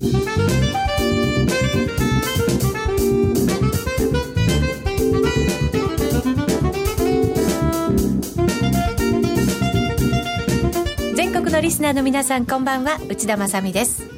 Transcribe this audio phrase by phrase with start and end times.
[0.00, 0.12] 全
[11.32, 13.00] 国のリスナーの皆さんこんばんは。
[13.08, 14.17] 内田まさです。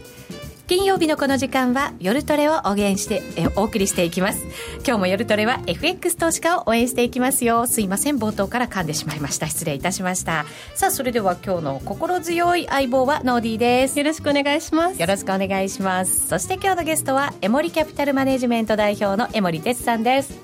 [0.70, 4.46] 金曜日のこの時間は夜トレを応援してえお送りしていきます。
[4.86, 7.66] 今日も夜トレは FX 投資家を応援していきますよ。
[7.66, 9.48] すいません冒頭から噛んでしまいました。
[9.48, 10.46] 失礼いたしました。
[10.76, 13.98] さあそれでは今日の心強い相棒はノーディーです。
[13.98, 15.00] よろしくお願いします。
[15.00, 16.28] よろしくお願いします。
[16.28, 20.38] そして今日のゲストはエモリキャピタルマネジメント代表の江森哲さんです。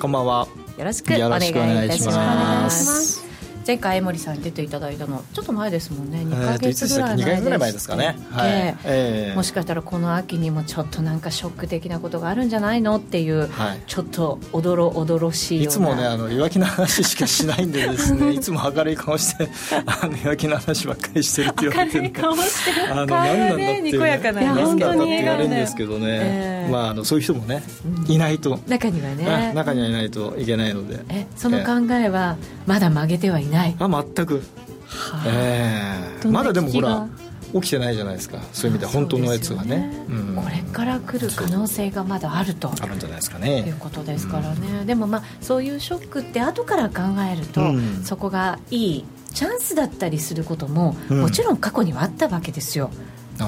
[0.00, 0.46] こんばんは。
[0.78, 3.31] よろしくお願いいたします
[3.66, 6.20] 前回江森さんに出ていただいたのちょっと前ですもんね。
[6.20, 8.76] 2か月ぐらい前です、ね、前ですかね、はい。
[8.84, 19.48] えー、もしかしたらこの秋にもちょっとなんかショック的なことがあるんじゃないのっていう、はい、ちょっとおどろおどろしいいつもねあの弱気な話しかしないんでですね いつも明るい顔して
[19.86, 27.62] あの弱気な話ばっかりしてるって言われて明るい顔してあの何なんだってにこやかなんだって言われるんですけどね、えー、まああのそういう人もね
[28.08, 28.58] いないと。
[28.66, 29.52] 中にはね。
[29.54, 31.00] 中にはいないといけないので。
[31.08, 34.42] えその考えはまだ曲げてはいない、あ全く。
[34.86, 37.08] はえー、まだでもほら
[37.54, 38.38] 起きてないじゃないですか。
[38.52, 42.70] そういう意味で本当のやつがね、ねうん、これから来る可能性がまだあると。
[42.80, 43.60] あるんじゃないですかね。
[43.60, 47.00] いうことですからね、うん、でもまあそういうショックって後から考
[47.30, 52.90] えると、うん、そこがいいチャンスだったりすることも、もちろん過去にはあったわけですよ。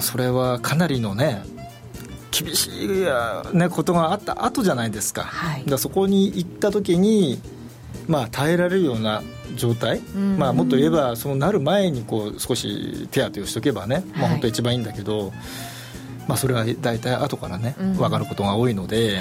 [0.00, 1.44] それはかなりのね
[2.30, 2.89] 厳しい、
[3.52, 7.41] ね、ことがあった後じゃないですか,、はい、だそこに行った時に
[8.06, 9.22] まあ、耐えられるような
[9.56, 10.00] 状態、
[10.38, 15.33] まあ、もっと言えばそうなる前にこう少し手当てをしておけばね、まあ、本当一番いいんだけど、
[16.28, 19.20] まあ、それは大体後からね分かることが多いので、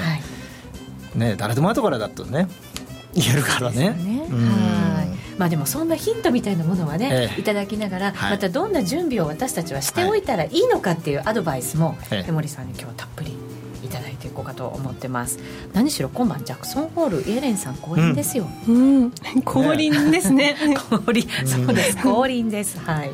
[1.14, 2.48] ね、誰でも後からだとね
[3.14, 3.90] 言えるからね。
[3.90, 4.24] ね。
[5.38, 13.36] まあ、でもそんなヒントみたいなものはね、ええ、いただきながら、はい、またどんな準備を私たちはしておいたらいいのかっていうアドバイスも、江森さんに今日はたっぷり
[13.84, 15.38] いただいていこうかと思ってます。
[15.72, 19.12] 何しろ今晩ジャクソンホールイエレンさん降臨ですよ、うん、うん、
[19.44, 20.56] 降臨ですね。
[21.04, 21.98] 降臨そうです。
[22.02, 22.78] 降臨です。
[22.78, 23.10] はい。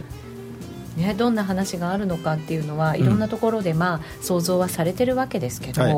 [0.96, 5.94] ね、どんな話があるのかっていうのはいろんなところで、まあ、想像はされてるわけですけど、はい、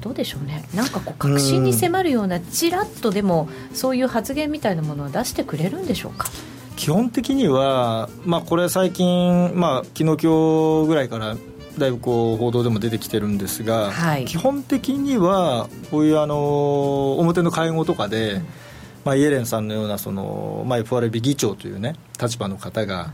[0.00, 0.64] どうでしょうね。
[0.74, 6.28] なんかこう確信に迫るようなちらっとでもそういう発言みたいなものを出してくれるんでしょうか？
[6.76, 11.36] 基本的には、まあ、これ最近、まあ、昨日今日ぐらいから
[11.78, 18.46] だいぶこう報道でも出てきてるんですが、はい、基本的にはこういうあの表の会合とかで、うん、
[19.04, 23.12] まあ、イエレンさんのようなその、まあ、FRB 議長というね立場の方が、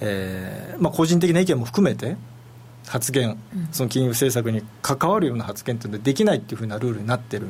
[0.00, 2.16] えーまあ、個人的な意見も含めて
[2.86, 3.38] 発言、
[3.70, 7.46] その金融政策に関わるような発言というのはできないっていうふうなルールになってる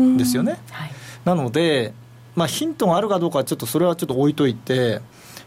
[0.00, 0.58] んですよね。
[0.70, 0.92] はい、
[1.24, 1.92] なので、
[2.36, 5.00] まあ、ヒントがあるかどうかはちょっとそれはちょっと置いといて、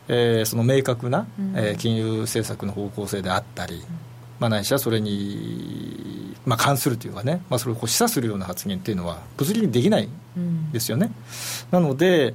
[0.09, 3.81] えー、その明確な、えー、金融政策の方向性であったり、
[4.39, 11.11] まあ、ないしはそれに、まあ、関するというかね、まあ、それをこう示唆するような発言っていうのは物理的にできないんですよね。
[11.71, 12.33] うん、なので、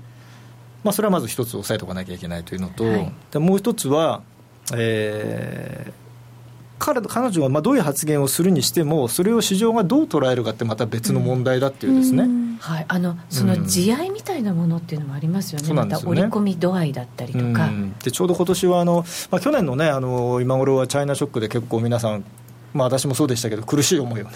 [0.84, 4.22] まあ、それはまず一つ押さえておかなきゃいけないというのと、はい、でもう一つは、
[4.74, 5.92] えー、
[6.78, 22.24] 彼彼女がまあどういう発言をするにしてもそれを市場がどう捉えるかってまた別の問題だっていうですね、うん、はい、あのその地合いみたいなものっていうのもありますよね、うん、また織り込み度合いだったりとか、うん、でちょうど今年はあの、まあ、去年の,、ね、あの今頃はチャイナショックで結構皆さん
[22.74, 24.32] まあ、私もそうでしたけど苦しい思いをね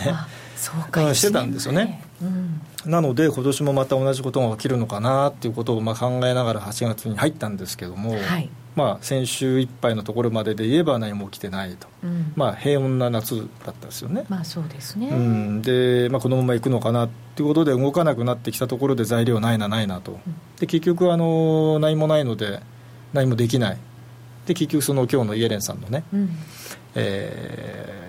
[1.15, 14.25] してたんですよね、うん、なので今年もまた同じことが起きるのかなっていうことをまあ考えながら8月に入ったんですけども、はい、まあ、先週いっぱいのところまでで言えば何も起きてないと、うん、まあ、平穏な夏だったですよね。
[14.29, 20.21] まあ、そうですね、うん、で、まあ、このままいくのかなということで動かなくなってきたところで材料ないなないなと、
[20.59, 22.61] で結局あの何もないので
[23.13, 23.79] 何もできない。
[24.47, 26.31] で結局その今日のイエレンさんのね、うん、
[26.95, 28.02] えー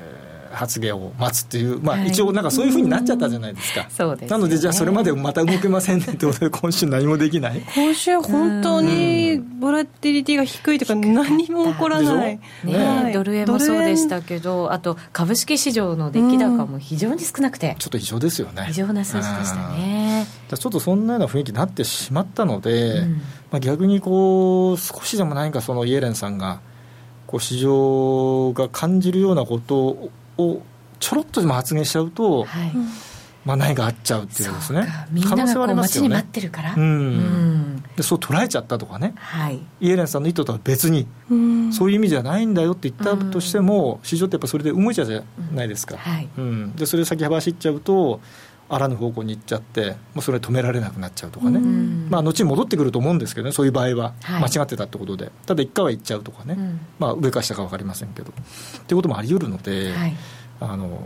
[0.53, 7.61] 発言を待つっていう、まあ、一応、なんかそういうふうになっちゃったじゃないですか、そうです、なので、じゃあ、それまでまた動けませんねってことで、今週、何もできない？
[7.75, 18.67] 今週、本当にボラティリティが低いというか、何も起こらない、ね、はい、ドル円もそうでしたけど、あと株式市場の出来高も非常に少なくて、ちょっと異常ですよね。
[18.69, 20.25] 異常な数字でしたね。
[20.53, 26.59] ちょっとそんなような雰囲気になってしまったので、うん、まあ、逆にこう少しでも何かそのイエレンさんが
[27.25, 30.61] こう市場が感じるようなことを
[30.99, 32.71] ちょろっとでも発言しちゃうと、はい、
[33.45, 34.87] まあ、何があっちゃうっていうですね。
[35.11, 46.29] みんながこう待ちに待ってるから、うん、うん、でそう捉えちゃったとかね、はい、イエレンさんの意図とは別に、うん、そういう意味じゃないんだよって言ったとしても、市場ってやっぱそれで動いちゃうじゃないですか、はい。
[46.37, 48.21] うん、でそれを先走っちゃうと
[48.75, 51.59] あらぬ方向に行っちゃって、もうそれ止められなくなっちゃうとかね、
[52.09, 56.57] まあ、後に戻ってくると思うんですけどね、そういう場合は、間違ってたってことで、ただ一回は行っちゃうとかね、
[56.99, 58.33] まあ、上か下か分かりませんけど、っ
[58.85, 60.15] ていうこともあり得るので、はい、
[60.59, 60.99] あの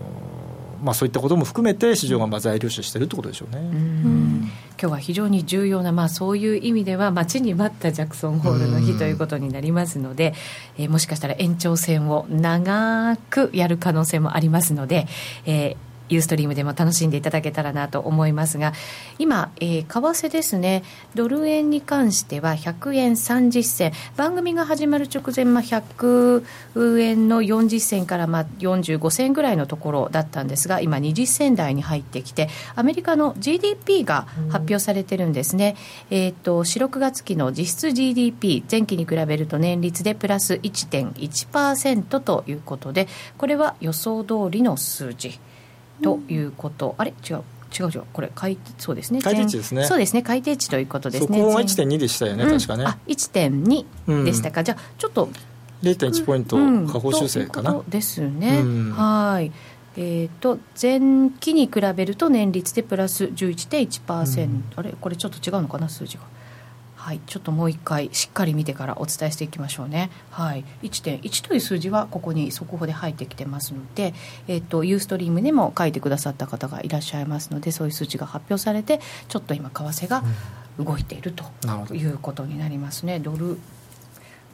[0.84, 3.62] まあ、そういったことも含めて市場がまあ材料視してるってことでしょうね。
[3.62, 4.52] うん。
[4.80, 10.36] 今日は非常に重要な、まあ、そういう意味では待ちに待ったジャクソンホールの日ということになりますので、
[10.78, 15.08] えー、もしかしたら延長戦を長くやる可能性もありますので、
[15.46, 15.78] えー、
[16.10, 18.74] ユーストリームでも楽しんでいただけたらなと思いますが
[19.20, 20.84] 今、えー、為替ですね。
[21.16, 23.92] ドル円に関しては100円30銭。
[24.16, 26.44] 番組が始まる直前、まあ、100
[27.00, 35.76] 円の40銭からまあ45銭ぐらいのところだったんですが今20銭台に入ってきてアメリカの GDP が発表されてるんですね、
[36.10, 43.08] えーと、四6月期の実質 GDP 前期に比べると年率でプラス1.1%ということで
[43.38, 45.40] これは予想通りの数字。
[46.02, 47.14] ということ、あれ？
[47.30, 47.44] 違う。
[47.78, 48.04] 違う違う。
[48.14, 49.20] これ改そうですね。
[49.22, 49.84] 値ですね。
[49.84, 50.22] そうですね。
[50.22, 51.40] 改定値ということですね。
[51.40, 52.86] そこが1.2でしたよね、うん、確かね。
[52.86, 55.30] あ1.2でしたか、うん、じゃあちょっと。
[55.84, 58.64] 0.1ポイント下方修正かな、うん、ですね、
[58.94, 59.52] はい。
[59.96, 64.94] えーと、前期に比べると年率でプラス11.1%、うん、あれ？
[65.00, 65.90] これちょっと違うのかな？
[65.90, 66.24] 数字が
[67.08, 70.10] はい、ちょっともう一回しっかり見てからお伝えしていきましょうね。
[70.30, 74.14] はい、1.1という数字はここに速報で入ってきてますので、
[74.50, 79.00] えっ、ー、とユーストリームでも書いてくださった方がいらっしゃいますので、そういう数字が発表されて、
[79.30, 80.22] ちょっと今為替が
[80.78, 83.22] 動いているということになりますね。
[83.22, 83.58] ドル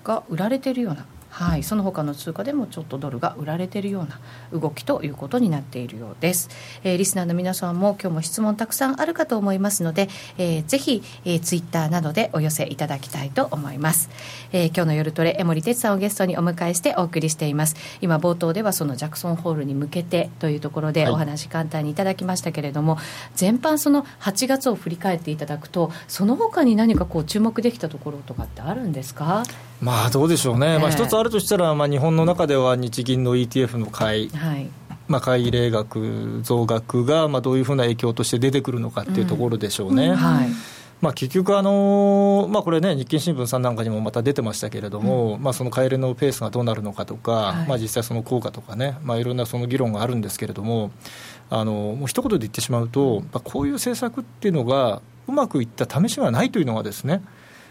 [0.04, 4.20] が売られているようなはい、その他の通貨でもちょっとドルが売られているような
[4.60, 6.50] 動きということになっているようです、
[6.84, 14.12] えー、リスナーの皆さんも今日も質問たくさんあるかと思いますので、えー、ぜひ、えー、ツイッターなどでお寄せいただきたいと思います、
[14.52, 17.76] えー、今日の夜トレ江森哲さんをゲストにお迎えしてお送りしています。
[18.02, 29.44] 今冒頭ではそのジャクソンホールに向けてというところでお話簡単にいただきましたけれども、はい、全般その8月を振り返っていただくとその他に何かこう注目できたところとかってあるんですか？
[29.82, 34.70] まあどうでしょうね、まあ、一つあるとしたら、まあ、日本の中では日銀の ETF の買い、はい。
[35.08, 40.08] まあ、買い入れ額、増額がまあどういうふうな影響として出てくるのかっていうところでしょうね。
[40.08, 40.50] うんはい。
[41.02, 50.92] まあ、結局、あのまあ、これね、日経新聞さんなんかにもまた出てましたけれども、うん、まあ、その買い入れのペースがどうなるのかとか、はい、まあ、実際その効果とかね、まあ、いろんなその議論があるんですけれども、
[51.50, 57.22] あのもう一言で言ってしまうと、まあ、こういう政策っていうのが、うまくいった試しがないというのがですね、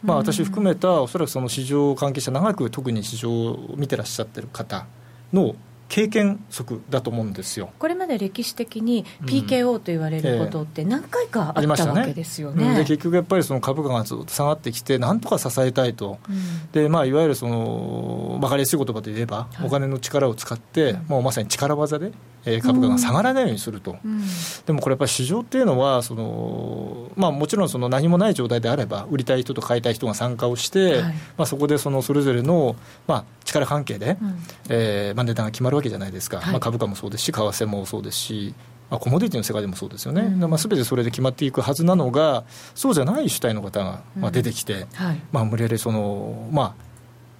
[0.03, 4.87] まあ、私含めたおそらくその市場関係者長く特に市場を見てらっしゃってる方
[5.33, 5.55] の
[5.93, 7.69] 経験則だと思うんですよ。
[7.79, 12.67] これまで歴史的に PKO と言われることって何回かあったわけですよね。
[12.67, 12.77] ね。
[12.77, 22.13] で結局やっぱりその株価がずっと下がってきてなんとか支えたいと、うん、でまあ、いわゆるその分かりやすい言葉で言えば、はい、お金の力を使って、もうまさに力技で
[22.45, 24.23] えー、株価が下がらないようにすると、うん、
[24.67, 38.55] でもこれやっぱり市場っていうのはその、まあ、もちろんその何もない状態であれば売りたい人と買いたい人が参加をして、はい、まあ、そこでそのそれぞれの、まあ、力関係で、うん、えー、まあ、値段が決まるわけじゃないですか、はい、まあ、株価もそうですし為替もそうですし。
[38.91, 40.51] まあ、コモディティの世界でもそうですよね、うん。
[40.51, 46.92] まあ、全てそれで決まっていくはずなのが、そうじゃない主体の方が、まあ、出てきて、うんはい、まあ、無理やりその、まあ、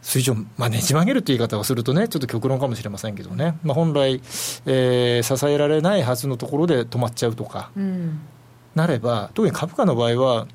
[0.03, 4.21] 水準、まあ、ねじ曲げるって言い方をするとね、ちょっと極論かもしれませんけどね、まあ、本来、
[4.67, 8.21] えー、支えられないはずのところで止まっちゃうとか、うん、
[8.75, 10.47] なれば、特に株価の場合は、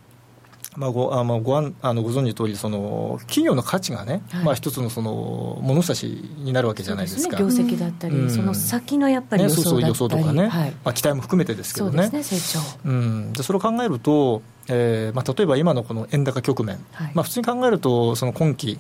[0.76, 7.22] まあ、ごあまあ、ごああのご存知の通りそり、企業の価値がね、はい、まあ、一つのその物差しになるわけじゃないですか。
[7.22, 12.04] すね、業績だったり、うん、その先のやっぱり予想だったり、ね、そうそう予想とかね、はい、まあ、期待も含めてですけどね。
[12.04, 12.90] そうですね成長。
[12.90, 18.80] うん、でそれを考えると、えーまあ、例えば今のこの円高局面、はい、まあ、普通に考えると、その今期、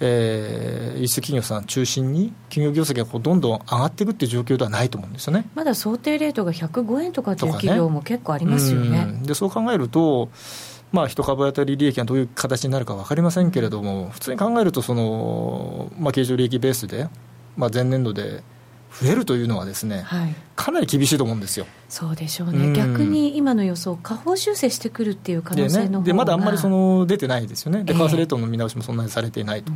[0.00, 5.48] えー、輸出企業さん中心に、企業業績がこうどんどん上がっていくっていう状況ではないと思うんですよね。
[5.54, 9.06] まだ想定レートが105円とかっていう企業も結構ありますよね。
[9.06, 10.30] ねでそう考えると
[10.92, 17.08] まあ、一株当たり利益がどういう形になるか分かりませんけれども、普通に考えるとその、まあ、経常利益ベースで、
[17.56, 18.42] まあ、前年度で
[19.02, 21.66] 増えるというのはですね、はい、かなり厳しいと思うんですよ。
[21.88, 29.72] そうでしょうね、うん、逆に今の予想、下方修正してくるっていう可能性ので、ね、でまだあんまりその出てないですよね、で為替レートの見直しもそんなにされていないと。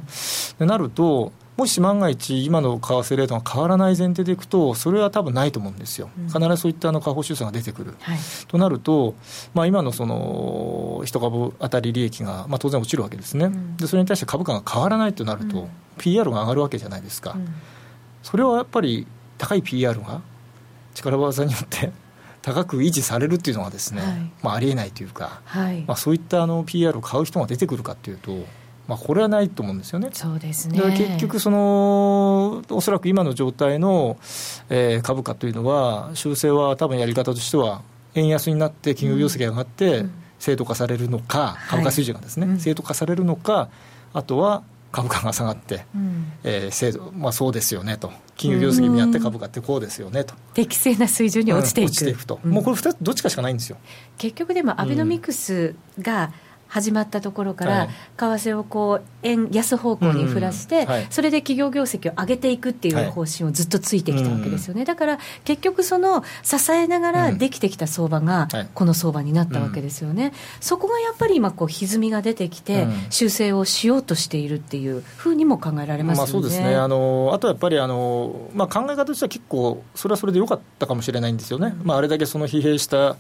[0.59, 7.95] でなると、もし万が一、今の為替レートが変わらない前提でいくと、それは多分ないと思うんですよ、必ずそういったあの下方修正が出てくる。
[8.01, 9.15] はい、となると、
[9.53, 17.33] まあ、今のその一株当たり利益が、まあ、当然落ちるわけですね、うん、でそれに対して株価が変わらないとなると、うん、PR が上がるわけじゃないですか。
[17.33, 17.55] うん
[18.31, 19.07] それはやっぱり
[19.39, 20.23] 高い PR が
[20.95, 21.91] 力技によって
[22.43, 28.33] 高く維持されるっていうのはですね、はい、まあ、ありえないというか、はい、まあ、そういったあの PR を買う人が出てくるかっていうと、
[28.89, 30.09] まあ、これはないと思うんですよね。
[30.13, 30.81] そうですね。
[30.97, 34.17] 結局その、おそらく今の状態の、
[34.71, 37.83] えー、株価というのは、修正は多分やり方としては
[38.15, 40.07] 円安になって企業業績が上がって、
[40.39, 43.69] 正当化されるのか、株価水準がですね、はい、正当化されるのか、
[44.15, 50.35] あとは株価が下がって、うん、えー、制度、まあ、そうですよねと、金融業績にあって株価ってこうですよねと。
[50.55, 53.77] 適正な水準に落ちていく,、落ちていくと、もうこれ2つ、どっちかしかないんですよ。
[54.19, 76.77] 結局でもアベノミクスが、うん始まったところから、為替をこう円安方向に振らして、それで企業業績を上げていくっていう方針をずっとついてきたわけですよね、だから結局、その支えながらできてきた相場が、この相場になったわけですよね、そこがやっぱり今、歪みが出てきて、修正をしようとしているっていうふうにも考えられますよね、まあ、そうですね。
[76.77, 83.17] あのあとやっぱりあの、まあ、考え方としては結構、それはそれでよかったかもしれないんですよね、まあ、あれだけその疲弊した、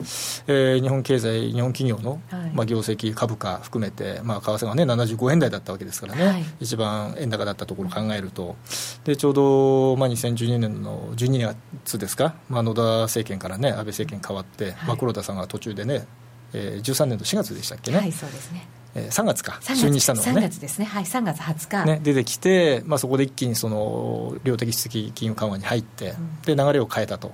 [0.46, 2.20] えー、日本経済、日本企業の、
[2.54, 8.56] まあ、業績、株価含めて、まあ、為替がね、75円台だったわけですからね、はい、一番円高だったところを考えると、
[9.04, 11.54] でちょうど、まあ、2012年の12
[11.84, 16.06] 月ですか、まあ、野田政権からね、安倍政権変わって、はい、まあ、黒田さんが途中でね、
[16.52, 17.98] えー、13年の4月でしたっけね？
[17.98, 18.66] はいそうですね。
[18.94, 27.32] えー、3月か、就任したのがね、3月ですね、はい、3月20日、ね、出てきて、まあ、そこで一気にその量的質的金融緩和に入って、うん、で流れを変えたと、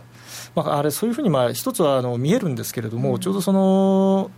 [0.54, 4.30] まあ、あれ、そういうふうにまあ一つはあの見えるんですけれども、うん、ちょうどその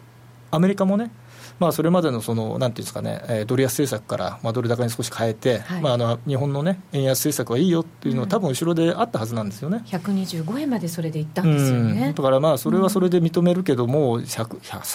[0.52, 1.10] アメリカもね、
[1.58, 14.46] まあ、それまでのそのなんていうんですかね、えー、ドル安政策から、まあ、ドル高に少し変えて、はい、まあ、あの日本の、ね、円安政策はいいよっていうのは、多分後ろであったはずなんですよね、125円までそれでいったんですよね、だからまあそれはそれで認めるけども、さ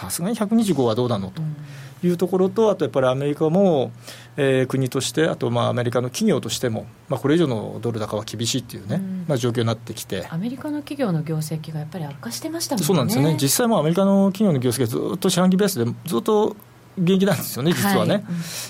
[0.09, 1.41] すがに125はどうなのと。
[2.07, 3.91] いうところと、あとやっぱりアメリカも、
[4.35, 10.27] えー、国として、あとまあアメリカの企業としても、まあ、これ以上のドル高は厳しいっていうね、うん、まあ、状況になってきて。
[10.29, 12.85] アメリカの企業の業績がやっぱり悪化してましたもんね。
[12.85, 13.37] そうなんですよね。
[13.41, 16.52] 実際もアメリカの企業の業績がずっと四半期ベースでずっと
[16.97, 18.23] 元気なんですよね、実はね、はい、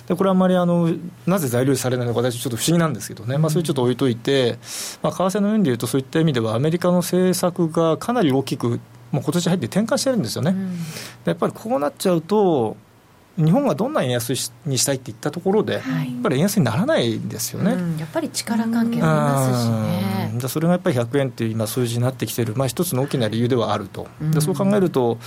[0.07, 0.89] でこれはあんまりあの
[1.25, 4.57] なぜ材料されないのか、私、ちょっと不思議なんですけどね、まあ、それちょっと置いといて、
[5.01, 8.79] まあ、為替の面でいうと、そういった意味では、アメリカの政策がかなり大きく、
[9.11, 10.77] もう今年入って転換してるんですよね、うん、
[11.25, 12.77] やっぱりこうなっちゃうと、
[13.35, 14.29] 日本がどんな円安
[14.65, 20.47] にしたいって言ったところで、はい、やっぱり円安にならないんですよね、うん、やっぱり力関係ありますしね。
[20.47, 24.07] それがやっぱり100円っていう今、数字になってきてる、まあ、一つの大きな理由ではあると。
[24.21, 25.17] でそう考えると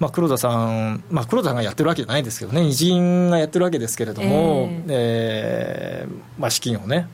[0.00, 7.06] まあ、黒田さん、まあ、黒田さんがやってるわけじゃないですけどね、日銀がやってるわけですけれども、えー、えー、まあ、資金をね、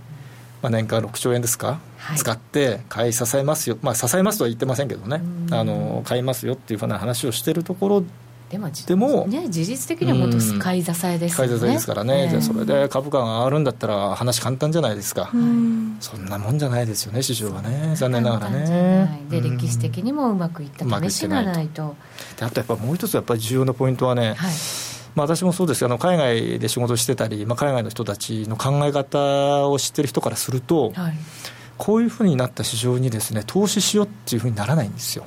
[0.62, 8.04] まあ、年間6兆円ですか、はい、使って買い支えますよ、まあ、支えますとは言ってませんけどね、あの買いますよっていうふうな話をしているところ
[8.50, 11.48] でもでも、ね、事実的には本当、買い支えですよね。
[11.48, 15.30] 買い支えですからね、えー、それで株価が上がるんだったら、話簡単じゃないですか、
[16.00, 19.22] そんなもんじゃないですよね、市場はね、残念ながらね。
[19.28, 21.96] で、歴史的にもうまくいった試しがないと。
[22.40, 24.52] あとやっぱもう一つ、やっぱり重要なポイントはね、はい。
[25.16, 31.14] まあ、私もそうですけど海外で仕事してたり、まあ、海外の人たちの考え方を知ってる人からすると、はい、
[31.78, 35.26] こういうふうになった市場にですね投資しようっていうふうにならないんですよ。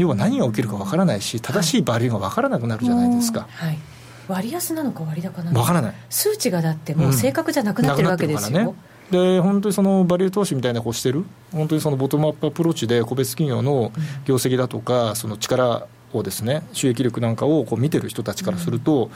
[0.00, 3.46] 要は何が起きるかわからないし、正しいバリューがわからなくなるじゃないですか。
[3.50, 3.78] はい。
[4.28, 5.60] 割安なのか割高なのか。
[5.60, 5.94] 分からない。
[6.08, 8.74] 数値がだってもう正確じゃなくなってるわけですよ、
[9.12, 11.24] うん、で本当にそのバリュー投資みたいなこうしてる？
[11.52, 13.92] 本当にそのボトムアップアプローチで個別企業の
[14.24, 19.10] 業績だとか、その力をですね収益力なんかをこう見てる人たちからすると、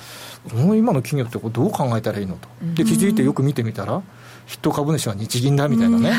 [0.53, 2.49] うん、今の企業ってこうどう考えたらいいのと。
[2.75, 4.03] で気づいてよく見てみたら
[4.47, 6.12] 筆頭株主は日銀だみたいなね、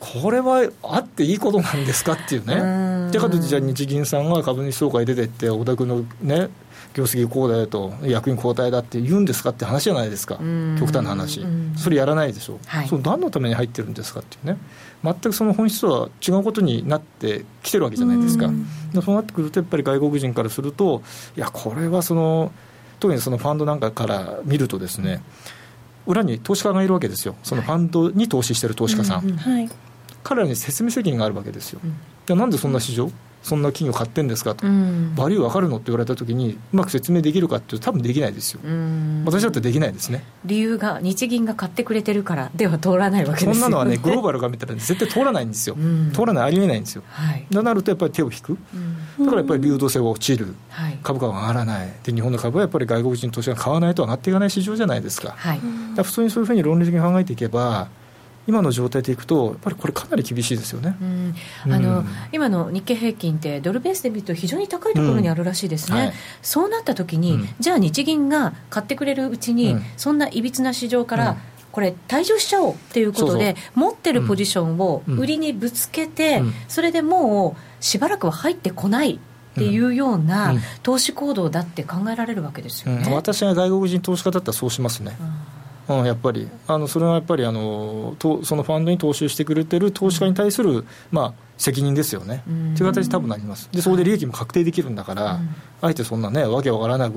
[0.00, 2.54] これはあっていいことなんですかっていうね、
[3.10, 6.48] でかとじゃあ日銀さんが株主総会出てって、お宅のね、
[6.94, 10.38] 業績こうだよと、役員交代だって言うんですかって話じゃないですか、
[10.78, 11.44] 極端な話、
[11.76, 14.58] それやらないでしょ、はい、その何のために入ってるんですかっていうね、
[15.04, 21.02] 全くその本質は違うことになってきてるわけじゃないですか、うそうなってくると、やっぱり外国人からすると、
[21.36, 22.52] いや、これはその、
[23.00, 25.22] 特にそのファンドなんかから見るとですね、
[26.06, 29.36] 裏に投資家がいるわけですよ、そのファンドに投資してる投資家さん。
[29.36, 29.68] はい。
[30.24, 31.80] 彼らに説明責任があるわけですよ。
[32.28, 33.10] でなんでそんな市場
[33.42, 38.60] そんな企業買ってんですかと、うん、バリュー分かるのって言われたときに、うまく説明できるかっていうと、多分できないですよ、
[39.24, 40.24] 私だってできないですね。
[40.44, 48.58] 理由が、日銀が買ってくれてるからでは通らないわけですよ、ね、そんなのはね、グローバルが見たら絶対通らないんですよ、うん、通らない、ありえないんですよ、はい、となるとやっぱり手を引く、
[49.20, 51.88] だからやっぱり流動性が落ちる、はい、株価が上がらない。
[52.02, 55.60] で、日本の株はやっぱり外国人投資が買わないと上がっていかない市場じゃないですか、はい、
[55.94, 57.88] だ普通にそういうふうに論理的に考えていけば、
[58.48, 61.34] 今の状態でいくと、やっぱりこれ、かなり厳しいですよね、うん。
[61.70, 66.04] あの、うん、今の日経平均って、ドルベースで見ると、非常に高いところにあるらしいですね、うん。
[66.06, 71.36] はい、そうなった時に、じゃあ日銀が買ってくれるうちに、そんないびつな市場から、
[71.72, 79.20] これ、退場しちゃおうっていうことで、持ってるポジションを売りにぶつけて、それでもうしばらくは入ってこない。
[79.58, 85.16] っていうような投資行動だって考えられるわけですよね、私が外国人投資家だったらそうしますね。
[85.88, 86.48] うん、やっぱり。
[86.66, 92.42] あのそれはやっぱりあのとそのファンドに投資してくれてる投資家に対する、まあ、責任ですよね、
[92.76, 93.68] という形で多分なります。
[93.72, 95.40] でそこで利益も確定できるんだから、
[95.80, 97.12] あえてそんなねわけわからない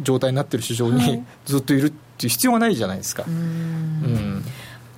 [0.00, 3.24] 状態になってる市場にずっといるっていう必要がないじゃないですか。
[3.26, 4.44] うん。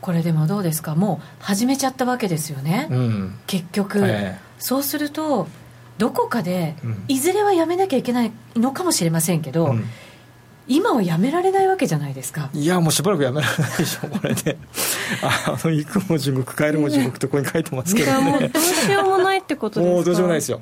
[0.00, 0.97] これでもどうですか？
[0.97, 5.47] もう始めちゃったわけですよね、うん、結局、えー、そうすると
[5.99, 6.75] どこかで、
[7.07, 9.85] いずれはやめなきゃいけないのかもしれませんけど、うん
[10.69, 12.50] 今はやめられないわけじゃないですか。
[12.52, 14.57] いやもうしばらくやめられないでしょこれで
[15.23, 18.31] あの行くも地獄帰るも地獄とここに書いてますけどね。
[18.31, 19.95] もうどうしようもないってことですか。
[19.95, 20.61] もうどうしようもないですよ。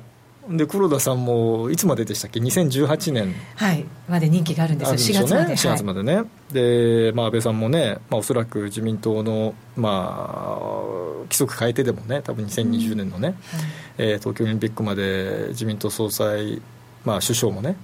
[0.49, 4.97] で黒田さんもいつまででしたっけ？2018年はいまで任期があるんですよ。
[4.97, 5.53] すよ、4月まで。
[5.53, 13.59] 4月までね、はい、で、まあ、安倍さんもね、まあ、おそらく自民党の、まあ、規則変えてでもね多分2020年のね、うん。
[13.59, 16.61] はい、えー、東京オリンピックまで自民党総裁、
[17.05, 17.75] まあ、首相もね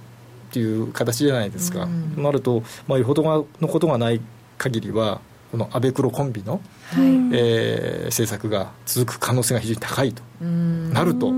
[0.48, 4.20] っていう形じゃないですか、うん、となると、まあ、よほどのことがない
[4.56, 10.22] 限りはこの安倍黒コンビの、はい、えー、政策が続く可能性が非常に高いと。
[10.44, 11.32] なると。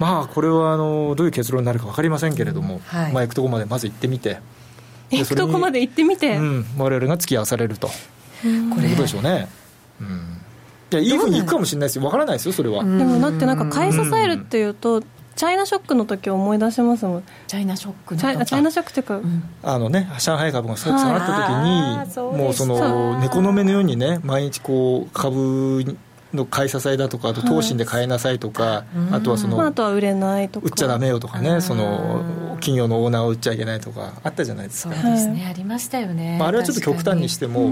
[0.00, 4.38] まあこれはあのどういう結論になるか分かりませんけれども、はい、まあ、行くとこまでまず行ってみて。
[5.10, 7.88] 行くとこまで行ってみて、うん、我々が付き合わされると。
[7.88, 7.94] こ
[8.80, 9.48] れことでしょうね、
[10.00, 10.40] うん、
[10.92, 12.02] いやいいふうにいくかもしれないですよ。
[12.02, 12.82] 分からないですよそれは。
[12.82, 15.02] でもだってなんか買い支えるっていうと、
[15.36, 17.24] チャイナショックの時思い出しますもん。
[17.46, 25.96] チャイナショックチャチャイナショックっていうか、うん、あのね上海株が下がった時にもうその猫の目のようにね毎日こう株
[26.34, 30.66] の買い支えだとかあと投信で買いなさいとか、はい、あとはその、あとは売れないとか。
[30.66, 32.24] 売っちゃだめよとかねその
[32.56, 34.94] 企業のオーナーを売っちゃいけないとかあったじゃないですか。
[34.94, 37.70] そうですね、ありましたよね、まあ、あれはちょっと極端にしても、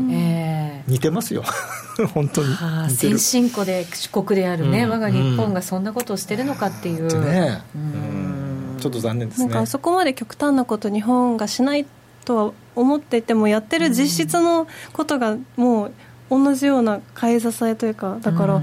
[0.86, 1.44] 似てますよ。
[2.14, 2.54] 本当に。
[2.90, 8.76] 先進国で四国であるね、うん、我が日本がそんなことをしてるのかっていう、ね、うん。
[8.80, 9.48] ちょっと残念ですね。
[9.48, 11.86] なんかそこまで極端なこと日本がしない
[12.24, 15.92] とは思っていてもやってる実質のことがもう
[16.30, 18.62] 同じような買い支えというかだから、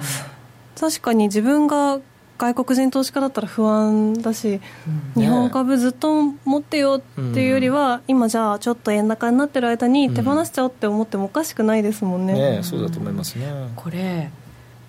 [0.80, 2.00] 確かに自分が
[2.38, 4.60] 外国人投資家だったら不安だし、
[5.16, 12.34] うん、日本株ずっと持ってよっていうよりは、うん、今じゃあちょっと円高になってる間に手放しちゃおうって思ってもおかしくないですもんね。
[12.58, 13.48] ね、そうだと思いますね。
[13.76, 14.30] これ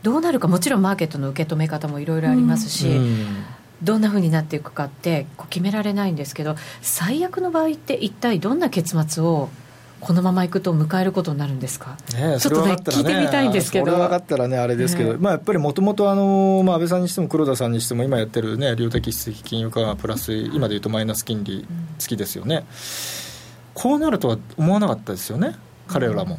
[0.03, 3.45] どうなるかもちろんマーケットの受け止め方もいろいろありますし、うん、
[3.83, 9.51] どんなふうになっていくかってこう決められないんですけど最悪の場合って一体どんな結末を
[10.01, 21.67] このままいくと迎えることになるんですか、ね、ちょっとね、聞いてみたいんですけど、それ分かったらね、あれですけど、まあ、やっぱりもともと安倍さんにしても黒田さんにしても、今やってる、ね、量的質的金融緩和プラス、今でいうとマイナス金利
[21.99, 22.65] 付きですよね、うん、
[23.75, 25.57] こうなるとは思わなかったですよね、
[25.89, 26.39] 彼らも。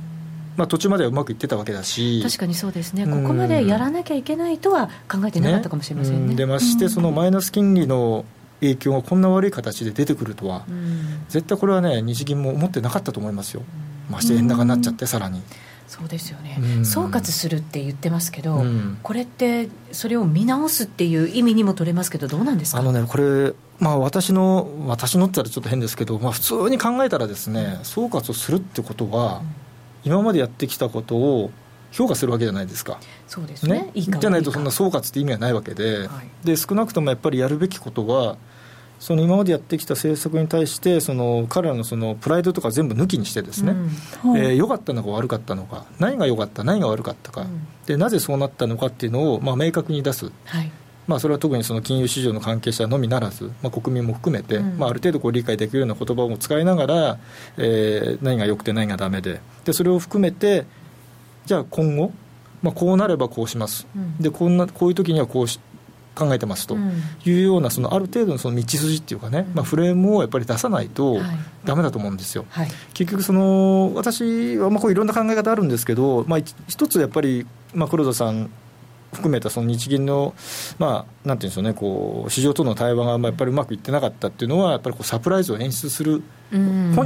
[0.56, 2.22] まあ、途中まではうまくいってたわけだし。
[2.24, 6.30] 確かにそうですね、ここまでやらなきゃいけないとは考えてなかったかもしれませんね。
[6.30, 6.36] ね。
[6.36, 8.26] でまして、そのマイナス金利の
[8.62, 13.62] 影響がこんな悪い形で出てくるとは、うん、絶対これはね、日銀も思ってなかったと思いますよ。
[14.08, 14.14] うん。
[14.14, 15.42] まして円高になっちゃって、さらに。
[15.88, 22.82] そうですよね、うん、総括するって言ってますけど、うん、これってそれを見直すっていう意味にも取れますけどどうなんですか？
[22.82, 31.52] あのねこれまあ私の私のって言ったらちょっと変ですけど、まあ、普通に考えたらですね総括をするってことは、うん、今までやってきたことを
[31.92, 33.00] 評価するわけじゃないですか。
[33.28, 33.80] そうですね。
[33.80, 33.92] ね。
[33.96, 38.38] いいじゃないとそんな総括って意味はないわけで、はい、で少なくともやっぱりやるべきことは
[39.00, 43.74] その今までやってきた政策に対してその彼らのそのプライドとか全部抜きにしてですね、
[44.24, 44.32] うん。
[44.32, 50.72] はい、えー、良かったのか悪かったのか何が良かった何が悪かったか、うん、でなぜそうなったのかっていうのを、まあ、明確に出す、はい、
[51.08, 57.20] まあ、それは特にその金融市場の関係者のみならず、まあ、国民も含めて、うん、まあ、ある程度こう理解できるような言葉を使いながら、
[57.58, 59.40] えー、何が良くて何がダメで。
[59.64, 60.66] でそれを含めて
[61.48, 62.12] じゃあ今後
[62.62, 63.88] まあ、こうなればこうします、
[64.20, 65.60] でこんなこういう時にはこうし
[66.16, 66.76] 考えてますと。
[67.24, 71.20] いうようなそのある程度のその道筋っていうかね、まあ、フレームをやっぱり出さないと
[71.64, 72.46] だめだと思うんですよ。
[72.50, 78.50] はい、結局その私はまあこういろんな考え方あるんですけど、まあ、一つやっぱり、まあ、黒田さん
[79.14, 80.34] 含めたその日銀の、
[80.80, 86.22] まあ、なんていうんでしょうね、こう市場との対話がやっぱりうまくいってなかったっていうのは、やっぱりこうサプライズを演出する、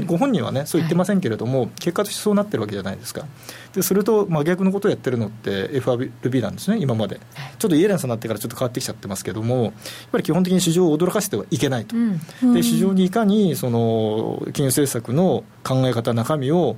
[0.08, 3.26] ご本人はね、そう言ってませんけれども、はい、結果としてそうなってるわけじゃないですか。
[3.74, 7.20] でそれと真逆のことをやってるのって FRB なんですね、今まで。
[7.60, 9.74] ちょっとイエレンさんになってからちょっと変わってきちゃってますけども、やっ
[10.12, 16.76] ぱり基本的に市場を驚かせてはいけないと、うん、で市場にいかにその金融政策の考え方、中身を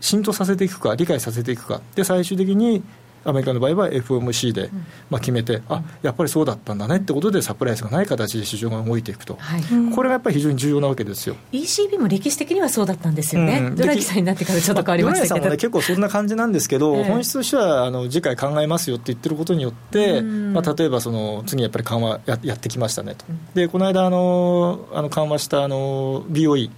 [0.00, 2.82] 浸透させていくか、理解させていくか、で最終的に
[3.26, 4.70] アメリカの場合は FOMC で、
[5.10, 9.62] まあ、決めて、あやっぱりそうだったんだねってことで、サプライズがない形で市場が動いていくと、はい、
[9.94, 11.36] これがやっぱり非常に重要なわけですよ。
[11.52, 26.70] ECB も歴史的にはそうだったんですよね、うん、ドラギさんになってからちょっと変わりましたけど、まあ、さんも、ね、結構そんな感じなんですけど、えー、本質としてはあの次回考えますよって言ってることによって、まあ、例えばその次やっぱり緩和ややってきましたねと、でこの間あのあの緩和したあの BOE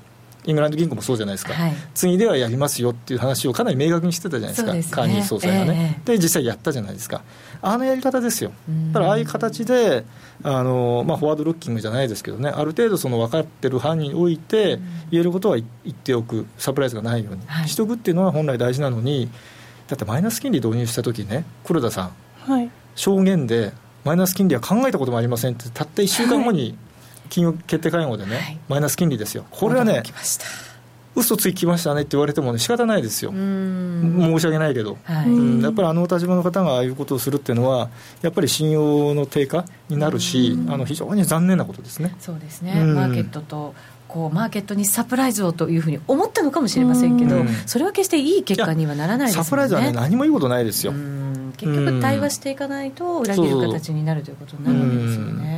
[0.49, 7.23] イングランド銀行もそうじゃないですか、はい、次ではやりますよっていう話をかなり明確にしてたじゃないですか、すね、総裁がね、えー、で実際やったじゃないですか、
[7.61, 8.53] あのやり方ですよ、
[8.93, 10.07] だからああいう形で、
[10.43, 14.79] あのまあ、フォワードロッキングじゃないですけどね、ある程度その分かってる範囲において、
[15.11, 19.29] 言えることは言っておく、サプライズがないように、はい、しておくっていうのは本来大事なのに、
[19.87, 22.13] だってマイナス金利導入したときね、黒田さん、
[22.51, 23.73] はい、証言で、
[24.05, 26.79] マイナス金利は考えたこともありませんって、たった1週間後に
[27.29, 30.03] 金融決定会合でね、はい、マイナス金利ですよ、これはね、
[31.15, 33.33] 嘘つきましたねって言われてもね仕方ないですよ。
[33.33, 35.61] 申し訳ないけど、はい、うん。
[35.61, 37.91] やっぱりあの立場の方がああいうことをするっていうのは
[38.23, 42.15] やっぱり信用の低下になるしあの非常に残念なことですね。
[42.21, 43.75] そうですね、マーケットと
[44.07, 49.45] こうマーケットにサプライズをというふうに思ったのかもしれませんけど、それは決していい結果にはならないですよね。
[49.45, 50.93] サプライズはね何もいいことないですよ。
[51.57, 55.58] 結局対話していかないと裏切る形になるということになるわけですよね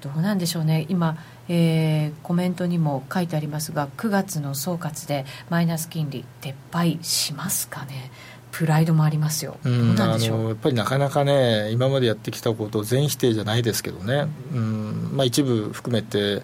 [0.00, 0.86] どうなんでしょうね。
[0.88, 1.16] 今
[1.48, 8.10] えー、コメントにも書いてありますが9月の総括でマイナス金利撤廃しますかね。
[8.50, 16.42] プライドもありますよ、うん、あのやっぱりなかなかね、今までやってきたことを全否定じゃないですけどね、うんまあ、一部含めて、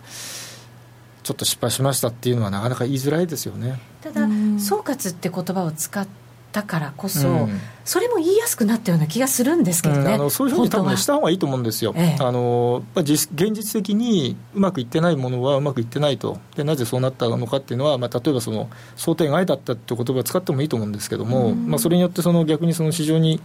[1.22, 3.80] ちょっと失敗しましたっていうのは、なかなか言いづらいですよね。
[4.02, 6.23] ただ、総括って言葉を使って
[6.60, 23.40] ったからこそ、うん、それも言いやすくなったような気がするんですけどね、うん、あのそういうふうに多分、ね、した方がいいと思うんですよ、ええ、あの現実的にうまくいってないものはうまくいってないと、でなぜそうなったのかっていうのは、まあ、例えばその想定外だったって言葉を使ってもいいと思うんですけども、うん、まあ、それによってその逆にその市場に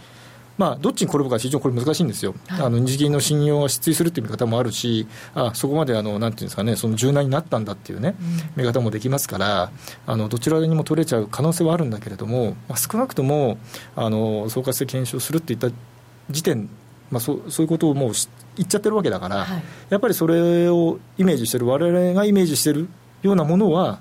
[0.59, 8.15] まあ、どっちに転ぶか非常にこれ難しいんですよ、はい、あの日銀の信用が失墜するっていう見方もあるし、あそこまであのなんていうんですかね、その柔軟になったんだっていうね、
[8.57, 9.71] 見方もできますから、
[10.05, 13.57] あのどちらにも取れちゃう可能性はあるんだけれども、まあ、少なくとも
[13.95, 15.69] あの総括性検証するっていった
[16.29, 16.69] 時点、
[17.09, 18.11] まあ、そそういうことをもう
[18.57, 22.89] 言っちゃってるわけだから、はい、やっぱりそれをイメージしてる、われわれがイメージしてる
[23.21, 23.99] ようなものは、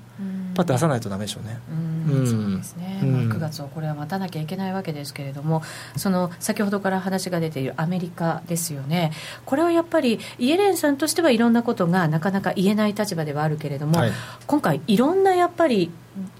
[0.57, 1.59] パッと出さないとだめでしょうね。
[1.71, 5.63] うん、そうですね、うん、9月をこれは待たなきゃいけないわけですけれども、
[5.97, 9.13] その先ほどから話が出ているアメリカですよね、
[9.45, 14.13] これはやっぱりイエレンさんとしてはいろんなことがなかなか言えない立場ではあるけれども、はい、
[14.47, 15.91] 今回、いろんなやっぱり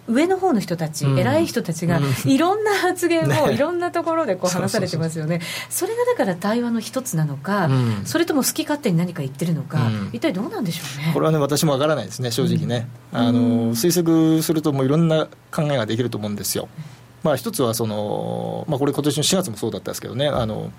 [0.09, 11.11] 上の方の人たち、うん、偉い人たちが、いろんな発言を いろんなところでこう話されてますよね、それがだから対話の一つなのか、うん、それとも好き勝手に何か言ってるのか、うん、一体どうなんでしょうね。
[11.13, 15.29] これはね、私もわからないですね、正直ね、あの推測すると、もういろんな
[15.59, 16.69] 考えができると思うんですよ。
[17.25, 20.71] まあ、一つはその、まあ、これ、今年の4月もそうだったんですけどね、あの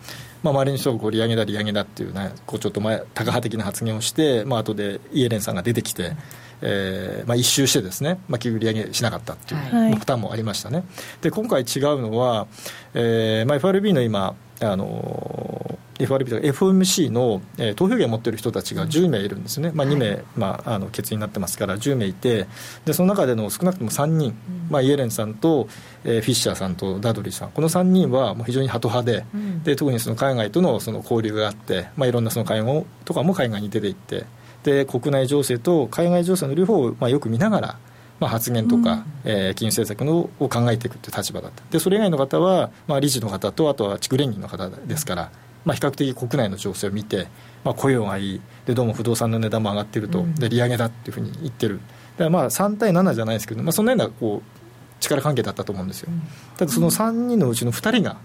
[0.42, 6.13] まあ、周りの人がこう利上げだ、利上げだっていうね、こうちょっと前、タカ派的な発言をして、まあ後でイエレンさんが出てきて、
[6.62, 9.58] えーまあ、一周してですね、まあ、給利上げしなかったってい
[9.92, 10.84] う、負担もありましたね。
[11.22, 11.68] で今回違う
[12.02, 12.48] のは、
[12.94, 22.47] えーまあ、FRB の今あの FRB とか FOMC の、えー、投票権を持っている人たちが10名いるんですね、まあ、2名、はい、まあ、あの決議になってますから10名いて
[22.85, 24.33] でその中での少なくとも3人、
[24.69, 25.67] まあ、イエレンさんと、
[26.05, 27.51] えー、フィッシャーさんとダドリーさん。
[27.51, 34.25] この3人はもう非常にハト派でうん、で特にその海外とのその交流があって、まあ、いろんなその会合とかも海外に出ていって
[34.63, 37.79] で国内情勢と海外情勢の両方をまあよく見ながら、
[38.19, 41.63] まあ、発言とか、うん、えー、金融政策のを考えていくという立場だった。
[41.69, 45.31] でそれ以外の方は、まあ、理事の方とあとは地区連銀の方ですから、
[45.65, 47.28] まあ、比較的国内の情勢を見て、
[47.63, 48.41] まあ、雇用がいい。
[48.65, 51.80] でどうも不動産の値段も上がっていると、うん、で利上げだっていうふうに言ってる。
[52.17, 56.10] だからまあ3対7じゃないですけど、まあ、そんなようなこう力関係だったと思うんですよ、
[56.58, 58.17] ただその3人のうちの2人が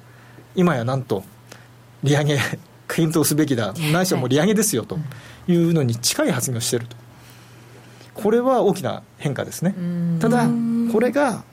[0.54, 1.24] 今やなんと
[2.02, 2.38] 利上げ
[2.86, 3.72] 検討すべきだ。
[3.92, 4.98] ないしはもう利上げですよと。
[5.48, 5.54] い。
[5.54, 6.96] うのに近い発言をしていると、
[8.12, 9.74] これは大きな変化ですね。
[10.20, 10.46] ただ、
[10.92, 11.44] これが、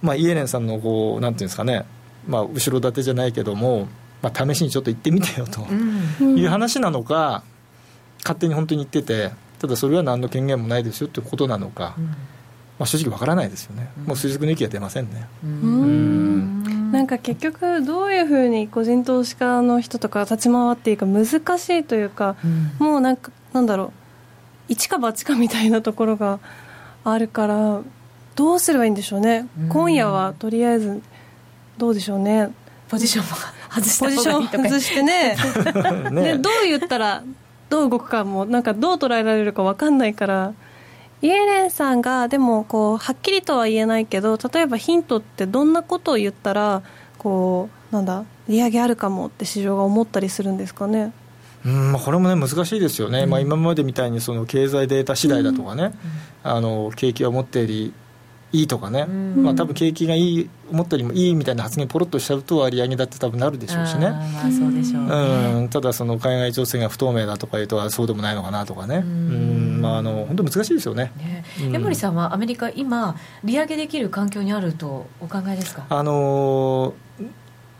[0.00, 1.84] まあ、イエレンさんのこう、なんていうんですかね、
[2.28, 3.88] まあ、後ろ盾じゃないけども、
[4.22, 5.60] まあ、試しにちょっと行ってみてよと
[6.22, 7.42] いう話なのか、
[8.22, 11.94] 勝手に本当に言ってて、ただそれは何の権限もないですよということなのか、
[12.78, 15.28] まあ、正直わからないですよね、もう推測の域は出ませんね。
[15.44, 16.92] うん。
[16.92, 23.92] なんか結局どういうふうに個人投資家の人とか立ち回っていいか難しいというか、うん、もうなんかなんだろう
[24.68, 26.38] 一か八かみたいなところが
[27.02, 27.80] あるから
[28.36, 31.02] どうすればいいんでしょうね、うん、今夜はとりあえず
[31.78, 32.50] どうでしょうね。
[32.88, 33.30] ポジションも
[33.74, 35.36] 外したポジション外してね。
[36.10, 36.22] ね。
[36.22, 37.22] でどう言ったら
[37.70, 40.52] どう動くかもなんかどう捉えられるか分かんないから
[41.22, 46.82] イエレンさんがでもこうはっきりとは言えないけど例えばヒントってどんなことを言ったら
[47.16, 51.12] こうなんだ利上げあるかもって市場が思ったりするんですかね。
[51.64, 55.92] うんまあ、これもね難しいですよね、うん、まあ、今までみたいにその経済データ次第だとかね、
[56.44, 57.92] うん、あの景気は持っている
[58.52, 64.10] いいとかね、まあ多分景気がいい思ったよりもいいみたいな発言ポロッとしちゃうと利上げだって多分なるでしょうしね。
[64.10, 65.08] まあそうでしょう、ね、
[65.60, 65.68] うん。
[65.70, 69.80] ただその海外情勢が不透明だとかいうとそうでもないのかなとかねうん。
[69.80, 71.12] まああの本当難しいですよね。
[71.16, 71.44] ね。
[71.72, 75.86] 江森さんはアメリカ今利上げできる環境にあるとお考えですか？
[75.88, 76.92] あの